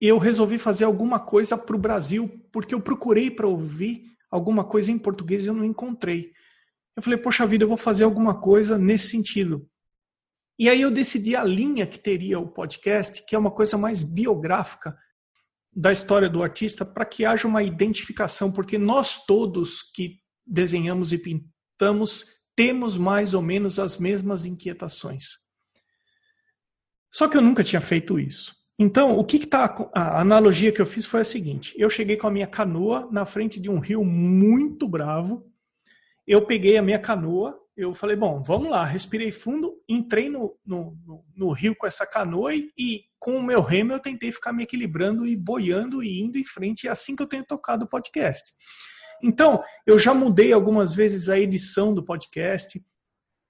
[0.00, 4.92] eu resolvi fazer alguma coisa para o Brasil, porque eu procurei para ouvir alguma coisa
[4.92, 6.32] em português e eu não encontrei.
[6.94, 9.68] Eu falei, poxa vida, eu vou fazer alguma coisa nesse sentido.
[10.58, 14.02] E aí eu decidi a linha que teria o podcast, que é uma coisa mais
[14.02, 14.98] biográfica
[15.72, 21.18] da história do artista, para que haja uma identificação, porque nós todos que desenhamos e
[21.18, 25.38] pintamos temos mais ou menos as mesmas inquietações.
[27.08, 28.52] Só que eu nunca tinha feito isso.
[28.76, 29.90] Então, o que está.
[29.94, 33.24] A analogia que eu fiz foi a seguinte: eu cheguei com a minha canoa na
[33.24, 35.48] frente de um rio muito bravo.
[36.26, 40.98] Eu peguei a minha canoa, eu falei, bom, vamos lá, respirei fundo, entrei no, no,
[41.06, 44.52] no, no rio com essa canoa e, e, com o meu remo eu tentei ficar
[44.52, 46.88] me equilibrando e boiando e indo em frente.
[46.88, 48.52] É assim que eu tenho tocado o podcast.
[49.22, 52.84] Então, eu já mudei algumas vezes a edição do podcast.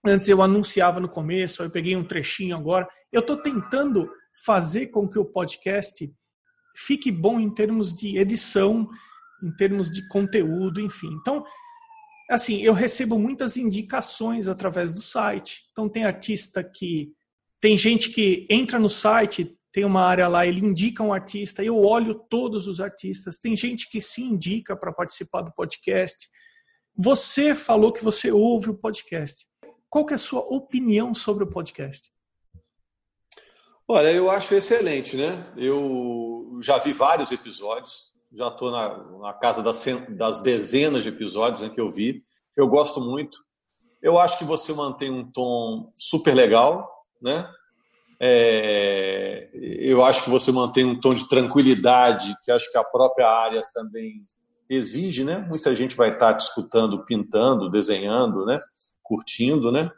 [0.06, 2.86] Antes eu anunciava no começo, eu peguei um trechinho agora.
[3.10, 4.10] Eu estou tentando
[4.44, 6.10] fazer com que o podcast
[6.76, 8.88] fique bom em termos de edição,
[9.42, 11.08] em termos de conteúdo, enfim.
[11.18, 11.44] Então,
[12.28, 15.62] assim, eu recebo muitas indicações através do site.
[15.72, 17.12] Então, tem artista que.
[17.60, 21.76] Tem gente que entra no site, tem uma área lá, ele indica um artista, eu
[21.76, 23.38] olho todos os artistas.
[23.38, 26.28] Tem gente que se indica para participar do podcast.
[26.96, 29.46] Você falou que você ouve o podcast.
[29.88, 32.10] Qual que é a sua opinião sobre o podcast?
[33.86, 35.50] Olha, eu acho excelente, né?
[35.56, 41.62] Eu já vi vários episódios, já estou na, na, casa das, das, dezenas de episódios
[41.62, 42.22] né, que eu vi.
[42.56, 43.38] Eu gosto muito.
[44.02, 46.88] Eu acho que você mantém um tom super legal,
[47.20, 47.48] né?
[48.20, 53.28] É, eu acho que você mantém um tom de tranquilidade, que acho que a própria
[53.28, 54.24] área também
[54.68, 55.38] exige, né?
[55.48, 58.58] Muita gente vai estar te escutando, pintando, desenhando, né?
[59.02, 59.90] Curtindo, né?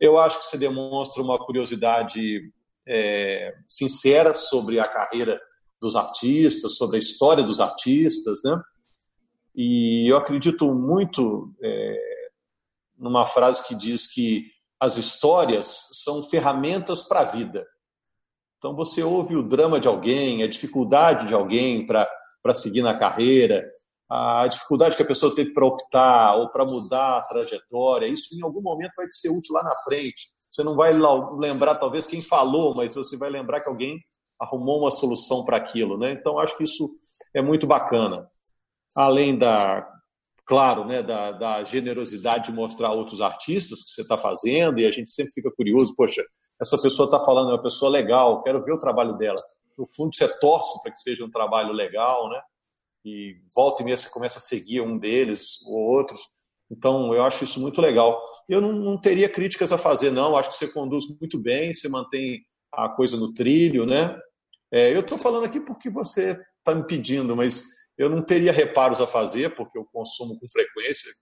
[0.00, 2.52] Eu acho que você demonstra uma curiosidade
[2.86, 5.40] é, sincera sobre a carreira
[5.80, 8.60] dos artistas, sobre a história dos artistas, né?
[9.54, 12.30] E eu acredito muito é,
[12.96, 14.46] numa frase que diz que
[14.78, 17.66] as histórias são ferramentas para a vida.
[18.58, 23.66] Então você ouve o drama de alguém, a dificuldade de alguém para seguir na carreira,
[24.08, 28.42] a dificuldade que a pessoa teve para optar ou para mudar a trajetória, isso em
[28.42, 30.28] algum momento vai te ser útil lá na frente.
[30.50, 30.90] Você não vai
[31.38, 33.98] lembrar, talvez, quem falou, mas você vai lembrar que alguém
[34.40, 35.98] arrumou uma solução para aquilo.
[35.98, 36.12] Né?
[36.12, 36.90] Então, acho que isso
[37.34, 38.28] é muito bacana.
[38.96, 39.88] Além da,
[40.46, 44.90] claro, né, da, da generosidade de mostrar outros artistas que você está fazendo, e a
[44.90, 46.24] gente sempre fica curioso, poxa,
[46.60, 49.38] essa pessoa está falando, é uma pessoa legal, quero ver o trabalho dela.
[49.78, 52.40] No fundo, você torce para que seja um trabalho legal, né?
[53.04, 56.20] E volta e meia você começa a seguir um deles ou outros.
[56.70, 58.20] Então, eu acho isso muito legal
[58.50, 60.36] eu não, não, teria críticas a fazer, não.
[60.36, 64.18] Acho que você conduz muito bem, você mantém a coisa no trilho, né?
[64.72, 67.64] É, eu estou falando aqui porque você está me pedindo, mas
[67.98, 71.12] eu não teria reparos a fazer, porque eu consumo com frequência,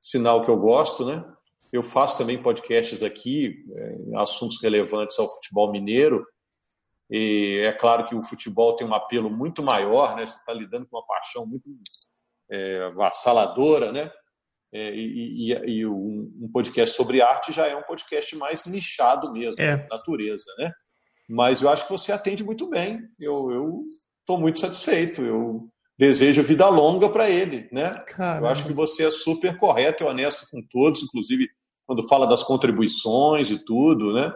[0.00, 1.24] sinal que eu gosto, né?
[1.72, 6.26] Eu faço também podcasts aqui, é, assuntos relevantes ao futebol mineiro,
[7.10, 10.26] e é claro que o futebol tem um apelo muito maior, né?
[10.26, 11.68] Você está lidando com uma paixão muito
[12.50, 14.10] é, avassaladora, né?
[14.72, 19.30] É, e, e, e um, um, podcast sobre arte já é um podcast mais nichado
[19.30, 19.86] mesmo, é.
[19.90, 20.72] natureza, né?
[21.32, 23.08] Mas eu acho que você atende muito bem.
[23.18, 23.86] Eu
[24.20, 25.22] estou muito satisfeito.
[25.22, 25.66] Eu
[25.98, 27.94] desejo vida longa para ele, né?
[28.06, 28.46] Caramba.
[28.46, 31.48] Eu acho que você é super correto e honesto com todos, inclusive
[31.86, 34.30] quando fala das contribuições e tudo, né?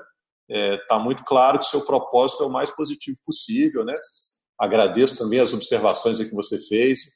[0.48, 3.92] Está é, muito claro que o seu propósito é o mais positivo possível, né?
[4.58, 7.10] Agradeço também as observações que você fez.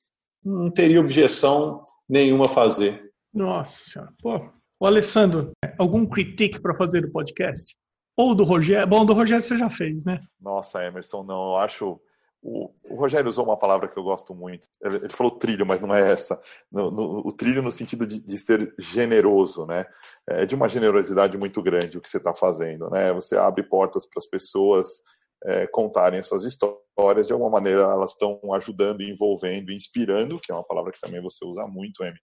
[0.45, 3.11] Não teria objeção nenhuma a fazer.
[3.33, 4.13] Nossa senhora.
[4.21, 4.47] Pô,
[4.79, 7.80] o Alessandro, algum critique para fazer do podcast?
[8.17, 8.87] Ou do Rogério?
[8.87, 10.21] Bom, do Rogério você já fez, né?
[10.41, 11.53] Nossa, Emerson, não.
[11.53, 12.01] Eu acho.
[12.43, 14.67] O, o Rogério usou uma palavra que eu gosto muito.
[14.83, 16.41] Ele, falou trilho, mas não é essa.
[16.73, 19.87] No, no, o trilho no sentido de, de, ser generoso, né?
[20.29, 23.13] É de uma generosidade muito grande o que você está fazendo, né?
[23.13, 25.03] Você abre portas para as pessoas
[25.45, 27.27] é, contarem essas histórias.
[27.27, 31.45] De alguma maneira, elas estão ajudando, envolvendo, inspirando, que é uma palavra que também você
[31.45, 32.19] usa muito, Emi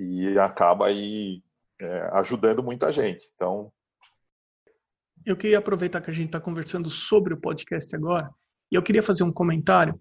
[0.00, 1.42] e acaba aí
[1.78, 3.30] é, ajudando muita gente.
[3.34, 3.70] Então.
[5.24, 8.30] Eu queria aproveitar que a gente está conversando sobre o podcast agora
[8.70, 9.98] e eu queria fazer um comentário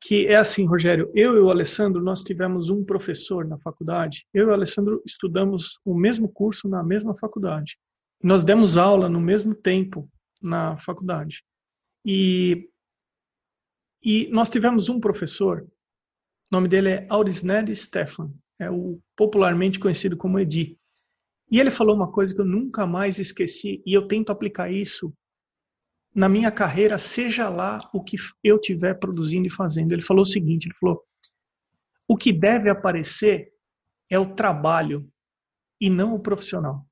[0.00, 4.46] que é assim, Rogério, eu e o Alessandro, nós tivemos um professor na faculdade, eu
[4.46, 7.76] e o Alessandro estudamos o mesmo curso na mesma faculdade.
[8.22, 10.08] Nós demos aula no mesmo tempo
[10.40, 11.42] na faculdade.
[12.04, 12.68] E,
[14.00, 15.68] e nós tivemos um professor, o
[16.52, 20.76] nome dele é Aurisned Stefan é o popularmente conhecido como Edi.
[21.50, 25.12] E ele falou uma coisa que eu nunca mais esqueci e eu tento aplicar isso
[26.14, 29.92] na minha carreira, seja lá o que eu estiver produzindo e fazendo.
[29.92, 31.02] Ele falou o seguinte, ele falou:
[32.08, 33.52] "O que deve aparecer
[34.10, 35.08] é o trabalho
[35.80, 36.84] e não o profissional.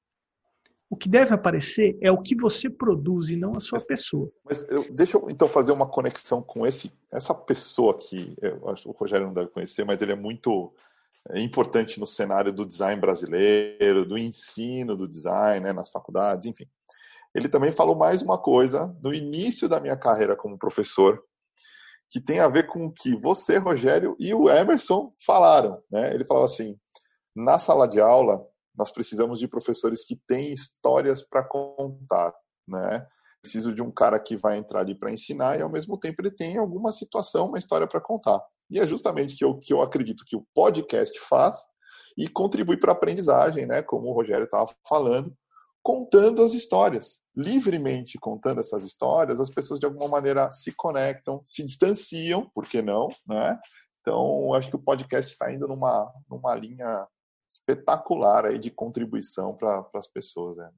[0.88, 4.30] O que deve aparecer é o que você produz e não a sua pessoa.
[4.44, 8.88] Mas eu, deixa eu então fazer uma conexão com esse essa pessoa que eu acho
[8.88, 10.72] o Rogério não deve conhecer, mas ele é muito
[11.34, 16.66] importante no cenário do design brasileiro, do ensino do design, né, nas faculdades, enfim.
[17.34, 21.22] Ele também falou mais uma coisa no início da minha carreira como professor,
[22.08, 25.82] que tem a ver com o que você, Rogério, e o Emerson falaram.
[25.90, 26.14] Né?
[26.14, 26.78] Ele falou assim:
[27.34, 28.42] na sala de aula,
[28.74, 32.32] nós precisamos de professores que têm histórias para contar.
[32.66, 33.06] Né?
[33.42, 36.30] Preciso de um cara que vai entrar ali para ensinar e, ao mesmo tempo, ele
[36.30, 38.40] tem alguma situação, uma história para contar.
[38.70, 41.58] E é justamente que eu, que eu acredito que o podcast faz
[42.16, 43.82] e contribui para a aprendizagem, né?
[43.82, 45.36] Como o Rogério estava falando,
[45.82, 47.20] contando as histórias.
[47.36, 52.80] Livremente contando essas histórias, as pessoas de alguma maneira se conectam, se distanciam, por que
[52.82, 53.58] não, né?
[54.00, 57.06] Então, acho que o podcast está indo numa, numa linha
[57.50, 60.56] espetacular aí de contribuição para as pessoas.
[60.56, 60.70] Né?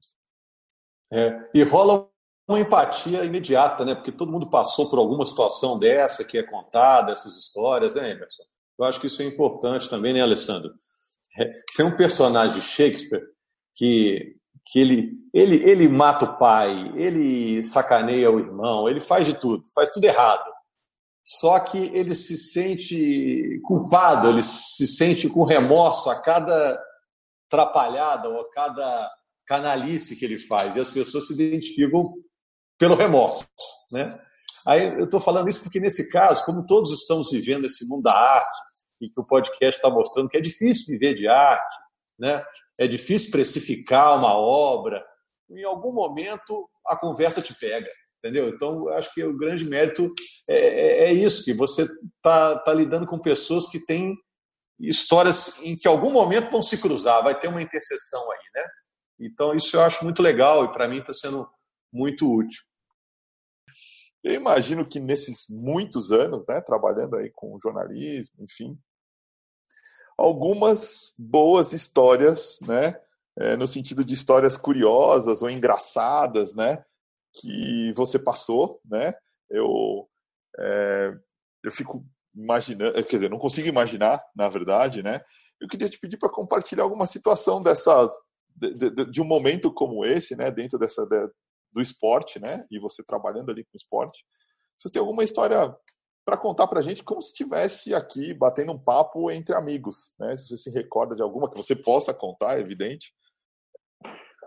[1.13, 2.09] É, e rola
[2.49, 3.93] uma empatia imediata, né?
[3.93, 8.43] Porque todo mundo passou por alguma situação dessa que é contada, essas histórias, né, Emerson?
[8.77, 10.73] Eu acho que isso é importante também, né, Alessandro?
[11.37, 13.21] É, tem um personagem de Shakespeare
[13.75, 14.35] que,
[14.65, 19.63] que ele, ele, ele mata o pai, ele sacaneia o irmão, ele faz de tudo,
[19.73, 20.43] faz tudo errado.
[21.23, 26.81] Só que ele se sente culpado, ele se sente com remorso a cada
[27.45, 29.07] atrapalhada ou a cada
[29.45, 30.75] canalice que ele faz.
[30.75, 32.11] E as pessoas se identificam
[32.79, 33.45] pelo remorso.
[33.91, 34.19] Né?
[34.65, 38.13] Aí eu estou falando isso porque, nesse caso, como todos estamos vivendo esse mundo da
[38.13, 38.57] arte,
[39.01, 41.75] e que o podcast está mostrando que é difícil viver de arte,
[42.17, 42.43] né?
[42.77, 45.05] é difícil precificar uma obra,
[45.51, 47.89] em algum momento a conversa te pega.
[48.17, 48.49] Entendeu?
[48.49, 50.13] Então, acho que o grande mérito
[50.49, 51.83] é, é, é isso, que você
[52.17, 54.13] está tá lidando com pessoas que têm
[54.77, 58.67] histórias em que em algum momento vão se cruzar, vai ter uma interseção aí, né?
[59.21, 61.49] Então, isso eu acho muito legal e para mim está sendo
[61.91, 62.61] muito útil.
[64.23, 68.77] Eu imagino que nesses muitos anos, né, trabalhando aí com jornalismo, enfim,
[70.17, 72.99] algumas boas histórias, né,
[73.37, 76.83] é, no sentido de histórias curiosas ou engraçadas, né,
[77.33, 79.13] que você passou, né,
[79.49, 80.09] eu
[80.59, 81.17] é,
[81.63, 82.05] eu fico
[82.35, 85.21] imaginando, quer dizer, não consigo imaginar, na verdade, né,
[85.61, 88.09] eu queria te pedir para compartilhar alguma situação dessa
[88.55, 91.07] de, de, de, um momento como esse, né, dentro dessa
[91.71, 92.65] do esporte, né?
[92.69, 94.23] E você trabalhando ali com esporte.
[94.77, 95.75] Você tem alguma história
[96.25, 100.35] para contar para a gente como se estivesse aqui batendo um papo entre amigos, né?
[100.37, 103.13] Se você se recorda de alguma que você possa contar, é evidente.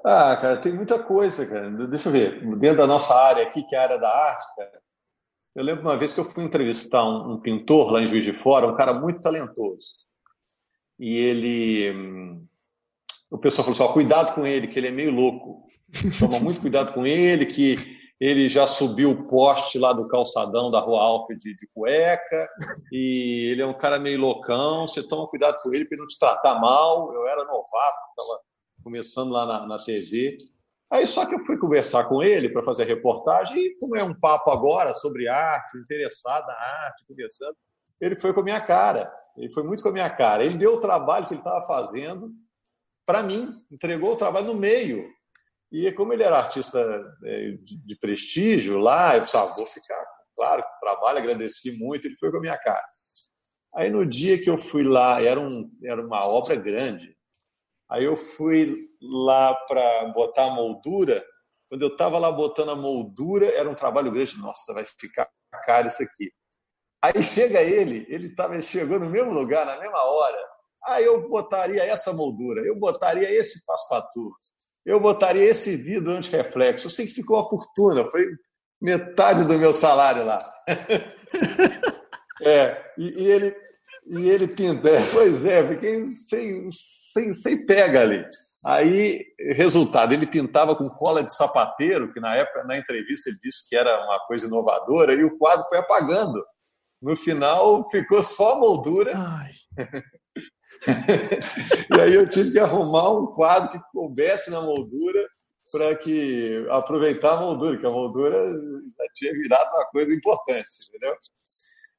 [0.05, 1.71] Ah, cara, tem muita coisa, cara.
[1.87, 2.59] Deixa eu ver.
[2.59, 4.83] Dentro da nossa área aqui, que é a área da arte, cara.
[5.55, 8.33] Eu lembro uma vez que eu fui entrevistar um, um pintor lá em Juiz de
[8.33, 9.87] Fora, um cara muito talentoso.
[10.99, 11.91] E ele.
[11.93, 12.47] Hum,
[13.31, 15.67] o pessoal falou assim: cuidado com ele, que ele é meio louco.
[16.19, 17.77] Toma muito cuidado com ele, que
[18.21, 22.49] ele já subiu o poste lá do calçadão da Rua Alfa de, de, cueca,
[22.93, 26.07] e ele é um cara meio loucão, você toma cuidado com ele para ele não
[26.07, 27.13] te tratar mal.
[27.13, 28.41] Eu era novato, estava
[28.85, 30.39] começando lá na, na TV.
[30.93, 34.05] Aí só que eu fui conversar com ele para fazer a reportagem, e como é
[34.05, 37.57] um papo agora sobre arte, interessado na arte, conversando,
[38.01, 39.13] ele foi com a minha cara.
[39.37, 40.45] Ele foi muito com a minha cara.
[40.45, 42.31] Ele deu o trabalho que ele estava fazendo
[43.05, 45.09] para mim, entregou o trabalho no meio.
[45.73, 46.79] E como ele era artista
[47.25, 50.05] é, de prestígio lá, eu pensava, ah, vou ficar,
[50.37, 52.85] claro, trabalho, agradeci muito, ele foi com a minha cara.
[53.75, 57.17] Aí no dia que eu fui lá, era, um, era uma obra grande,
[57.91, 61.25] aí eu fui lá para botar a moldura,
[61.71, 65.27] quando eu estava lá botando a moldura, era um trabalho grande, nossa, vai ficar
[65.65, 66.31] caro isso aqui.
[67.03, 70.39] Aí chega ele, ele tava, chegou no mesmo lugar, na mesma hora,
[70.85, 74.31] aí eu botaria essa moldura, eu botaria esse paspatu,
[74.85, 76.87] eu botaria esse vidro anti-reflexo.
[76.87, 78.27] Eu sei que ficou uma fortuna, foi
[78.81, 80.39] metade do meu salário lá.
[82.43, 83.57] é, e, e, ele,
[84.07, 84.89] e ele pinta.
[84.89, 86.69] É, pois é, fiquei sem,
[87.13, 88.25] sem, sem pega ali.
[88.65, 89.25] Aí,
[89.57, 93.75] resultado, ele pintava com cola de sapateiro, que na época, na entrevista, ele disse que
[93.75, 96.45] era uma coisa inovadora, e o quadro foi apagando.
[97.01, 99.13] No final, ficou só a moldura.
[101.97, 105.29] e aí eu tive que arrumar um quadro que coubesse na moldura
[105.71, 111.17] para que aproveitar a moldura, que a moldura já tinha virado uma coisa importante, entendeu?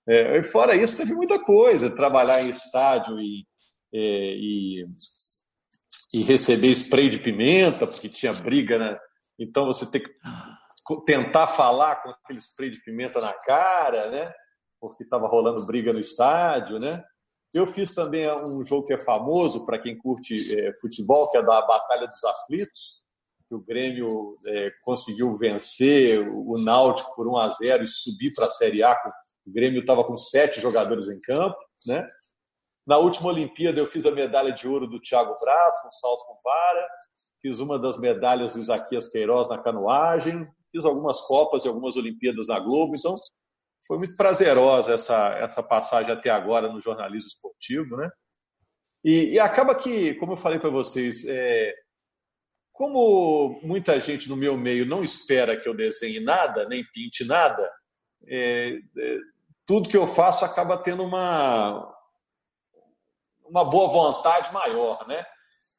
[0.08, 3.48] É, e fora isso, teve muita coisa, trabalhar em estádio e,
[3.94, 4.86] é, e,
[6.14, 8.98] e, receber spray de pimenta, porque tinha briga, né?
[9.40, 10.12] Então você tem que
[11.06, 14.32] tentar falar com aquele spray de pimenta na cara, né?
[14.80, 17.02] Porque estava rolando briga no estádio, né?
[17.54, 21.44] Eu fiz também um jogo que é famoso para quem curte é, futebol, que é
[21.44, 23.04] da Batalha dos Aflitos,
[23.48, 28.46] que o Grêmio é, conseguiu vencer o Náutico por 1 a 0 e subir para
[28.46, 29.00] a Série A.
[29.46, 32.08] O Grêmio estava com sete jogadores em campo, né?
[32.88, 36.38] Na última Olimpíada eu fiz a medalha de ouro do Thiago Braz com salto com
[36.44, 36.88] vara,
[37.42, 42.48] fiz uma das medalhas do Isaquias Queiroz na canoagem, fiz algumas copas e algumas Olimpíadas
[42.48, 43.16] na Globo, então
[43.86, 48.10] foi muito prazerosa essa, essa passagem até agora no jornalismo esportivo, né?
[49.04, 51.74] E, e acaba que, como eu falei para vocês, é,
[52.72, 57.70] como muita gente no meu meio não espera que eu desenhe nada, nem pinte nada,
[58.26, 59.18] é, é,
[59.66, 61.94] tudo que eu faço acaba tendo uma,
[63.44, 65.26] uma boa vontade maior, né?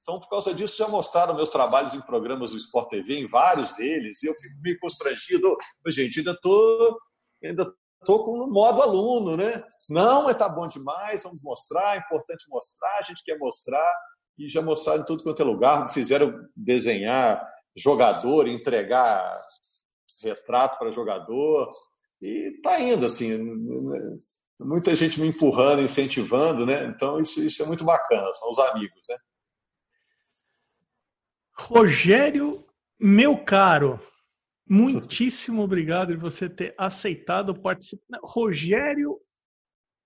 [0.03, 3.75] Então, por causa disso, já mostraram meus trabalhos em programas do Sport TV, em vários
[3.75, 5.57] deles, e eu fico meio constrangido.
[5.89, 6.99] Gente, ainda estou
[7.43, 7.75] ainda
[8.05, 9.65] estou com o modo aluno, né?
[9.89, 13.93] Não, mas tá bom demais, vamos mostrar, é importante mostrar, a gente quer mostrar,
[14.39, 17.45] e já mostraram em tudo quanto é lugar, fizeram desenhar
[17.77, 19.41] jogador, entregar
[20.23, 21.71] retrato para jogador,
[22.21, 23.39] e tá indo, assim,
[24.59, 26.87] muita gente me empurrando, incentivando, né?
[26.87, 29.17] Então isso, isso é muito bacana, são os amigos, né?
[31.57, 32.65] Rogério,
[32.99, 34.01] meu caro,
[34.69, 38.19] Muitíssimo obrigado por você ter aceitado participar.
[38.23, 39.21] Rogério,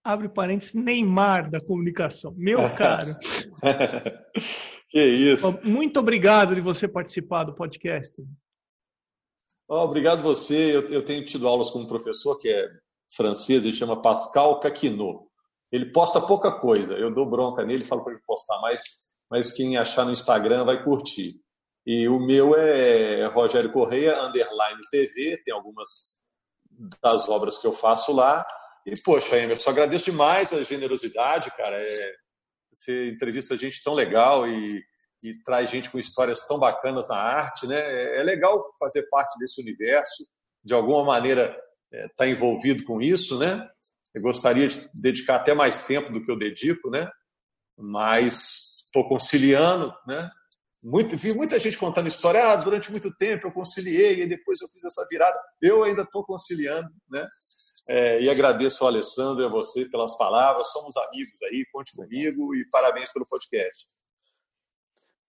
[0.03, 2.35] abre parênteses, Neymar da comunicação.
[2.37, 3.17] Meu caro.
[4.91, 5.61] que isso.
[5.63, 8.23] Muito obrigado de você participar do podcast.
[9.69, 10.75] Oh, obrigado você.
[10.75, 12.69] Eu, eu, tenho tido aulas com um professor que é
[13.15, 15.29] francês, ele chama Pascal Caquinot.
[15.71, 16.95] Ele posta pouca coisa.
[16.95, 18.83] Eu dou bronca nele, falo para ele postar mais,
[19.31, 21.39] mas quem achar no Instagram vai curtir.
[21.89, 26.15] E o meu é Rogério Correia, underline TV, tem algumas
[27.03, 28.47] das obras que eu faço lá.
[28.85, 31.81] E, poxa, Emerson, agradeço demais a generosidade, cara.
[31.81, 32.15] É,
[32.71, 34.85] você entrevista gente tão legal e,
[35.23, 37.81] e traz gente com histórias tão bacanas na arte, né?
[37.81, 40.29] É, é legal fazer parte desse universo,
[40.63, 41.59] de alguma maneira
[41.91, 43.67] estar é, tá envolvido com isso, né?
[44.15, 47.11] Eu gostaria de dedicar até mais tempo do que eu dedico, né?
[47.79, 50.29] Mas estou conciliando, né?
[50.91, 52.43] Muito, vi muita gente contando história.
[52.43, 55.39] Ah, durante muito tempo eu conciliei e depois eu fiz essa virada.
[55.61, 57.29] Eu ainda estou conciliando, né?
[57.87, 60.73] É, e agradeço ao Alessandro e a você pelas palavras.
[60.73, 63.87] Somos amigos aí, conte comigo e parabéns pelo podcast.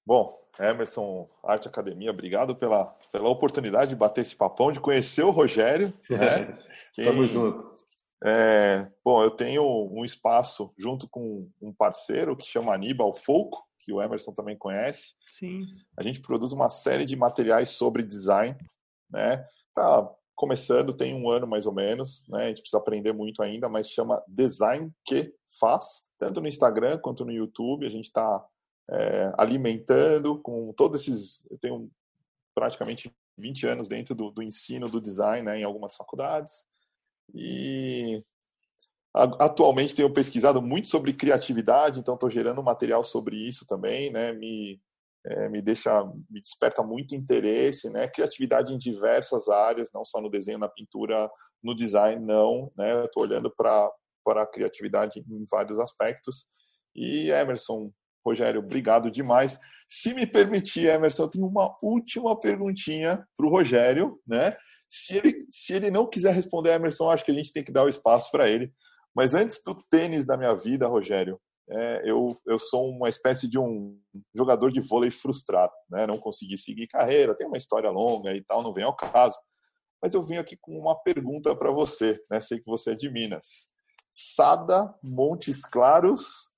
[0.05, 5.29] Bom, Emerson Arte Academia, obrigado pela, pela oportunidade de bater esse papão, de conhecer o
[5.29, 5.93] Rogério.
[6.09, 6.57] Né?
[6.95, 7.75] Quem, Tamo junto.
[8.23, 13.93] É, bom, eu tenho um espaço junto com um parceiro que chama Aníbal Folco, que
[13.93, 15.15] o Emerson também conhece.
[15.27, 15.65] Sim.
[15.97, 18.55] A gente produz uma série de materiais sobre design,
[19.09, 19.43] né?
[19.73, 22.45] Tá começando, tem um ano mais ou menos, né?
[22.45, 27.25] A gente precisa aprender muito ainda, mas chama Design que faz, tanto no Instagram quanto
[27.25, 27.87] no YouTube.
[27.87, 28.45] A gente está
[28.91, 31.43] é, alimentando com todos esses.
[31.49, 31.89] Eu tenho
[32.53, 36.63] praticamente 20 anos dentro do, do ensino do design né, em algumas faculdades.
[37.33, 38.23] E
[39.13, 44.33] atualmente tenho pesquisado muito sobre criatividade, então estou gerando material sobre isso também, né?
[44.33, 44.79] Me,
[45.25, 48.07] é, me deixa, me desperta muito interesse, né?
[48.07, 51.29] Criatividade em diversas áreas, não só no desenho, na pintura,
[51.63, 53.05] no design, não, né?
[53.05, 53.91] Estou olhando para
[54.23, 56.45] para a criatividade em vários aspectos.
[56.95, 57.91] E Emerson,
[58.23, 59.59] Rogério, obrigado demais.
[59.87, 64.55] Se me permitir, Emerson, eu tenho uma última perguntinha para o Rogério, né?
[64.87, 67.83] Se ele, se ele não quiser responder, Emerson, acho que a gente tem que dar
[67.83, 68.71] o espaço para ele.
[69.15, 71.39] Mas antes do tênis da minha vida, Rogério,
[71.71, 73.95] é, eu, eu sou uma espécie de um
[74.35, 76.07] jogador de vôlei frustrado, né?
[76.07, 79.37] Não consegui seguir carreira, tem uma história longa e tal, não vem ao caso.
[80.01, 82.41] Mas eu vim aqui com uma pergunta para você, né?
[82.41, 83.67] Sei que você é de Minas.
[84.11, 86.49] Sada, Montes Claros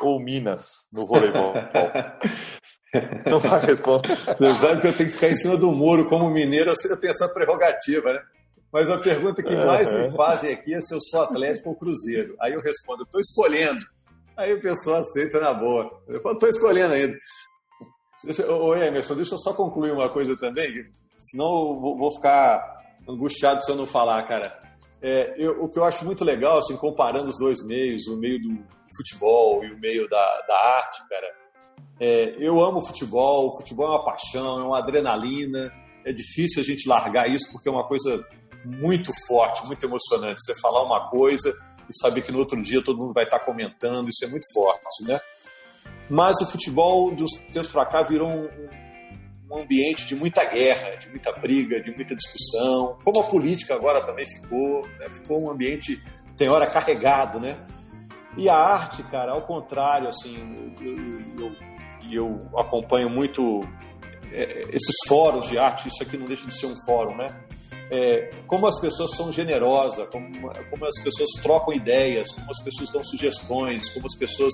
[0.00, 1.54] ou Minas no voleibol?
[3.28, 4.16] não vai responder.
[4.16, 7.10] Você sabe que eu tenho que ficar em cima do muro como mineiro, eu tenho
[7.10, 8.20] essa prerrogativa, né?
[8.72, 12.34] Mas a pergunta que mais me fazem aqui é se eu sou Atlético ou Cruzeiro.
[12.40, 13.84] Aí eu respondo, estou escolhendo.
[14.36, 16.02] Aí o pessoal aceita na boa.
[16.08, 17.18] Eu falo, estou escolhendo ainda.
[18.24, 20.86] Deixa, ô Emerson, deixa eu só concluir uma coisa também,
[21.20, 22.62] senão eu vou, vou ficar
[23.08, 24.62] angustiado se eu não falar, cara.
[25.02, 28.40] É, eu, o que eu acho muito legal, assim, comparando os dois meios, o meio
[28.40, 28.64] do
[28.96, 31.34] futebol e o meio da, da arte, cara,
[31.98, 35.72] é, eu amo futebol, o futebol é uma paixão, é uma adrenalina,
[36.04, 38.24] é difícil a gente largar isso porque é uma coisa
[38.64, 40.42] muito forte, muito emocionante.
[40.44, 41.54] Você falar uma coisa
[41.88, 45.04] e saber que no outro dia todo mundo vai estar comentando, isso é muito forte,
[45.04, 45.18] né?
[46.08, 48.48] Mas o futebol, dos tempos para cá, virou um,
[49.50, 54.04] um ambiente de muita guerra, de muita briga, de muita discussão, como a política agora
[54.04, 55.08] também ficou, né?
[55.12, 56.02] ficou um ambiente,
[56.36, 57.66] tem hora, carregado, né?
[58.36, 61.56] E a arte, cara, ao contrário, assim, eu, eu,
[62.10, 63.60] eu acompanho muito
[64.32, 67.28] é, esses fóruns de arte, isso aqui não deixa de ser um fórum, né?
[67.94, 70.26] É, como as pessoas são generosas, como,
[70.70, 74.52] como, as pessoas trocam ideias, como as pessoas dão sugestões, como as pessoas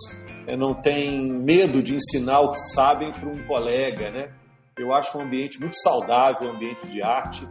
[0.48, 4.32] é, não têm medo de ensinar o que sabem para um colega, né?
[4.76, 7.46] Eu acho um ambiente muito saudável, um ambiente de arte,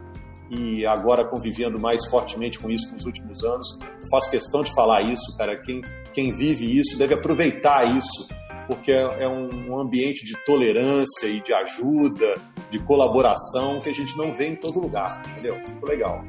[0.50, 3.78] e agora convivendo mais fortemente com isso nos últimos anos,
[4.10, 5.56] faço questão de falar isso, cara.
[5.56, 5.82] Quem,
[6.12, 8.28] quem vive isso deve aproveitar isso,
[8.68, 12.36] porque é, é um ambiente de tolerância e de ajuda,
[12.70, 15.56] de colaboração que a gente não vê em todo lugar, entendeu?
[15.56, 16.24] Muito legal.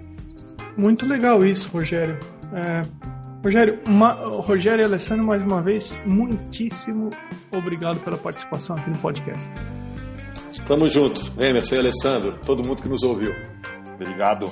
[0.78, 2.18] Muito legal isso, Rogério.
[2.54, 2.82] É,
[3.44, 7.10] Rogério, uma, Rogério e Alessandro, mais uma vez, muitíssimo
[7.52, 9.52] obrigado pela participação aqui no podcast.
[10.66, 13.36] Tamo junto, Emerson e Alessandro, todo mundo que nos ouviu.
[13.96, 14.50] Obrigado.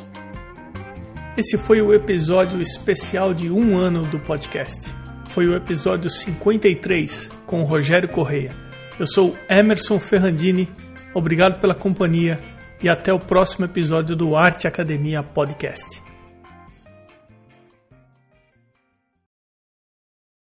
[1.38, 4.90] Esse foi o episódio especial de um ano do podcast.
[5.38, 8.56] Foi o episódio 53 com o Rogério Correia.
[9.00, 10.68] Eu sou Emerson Ferrandini,
[11.14, 12.42] obrigado pela companhia
[12.82, 16.07] e até o próximo episódio do Arte Academia Podcast.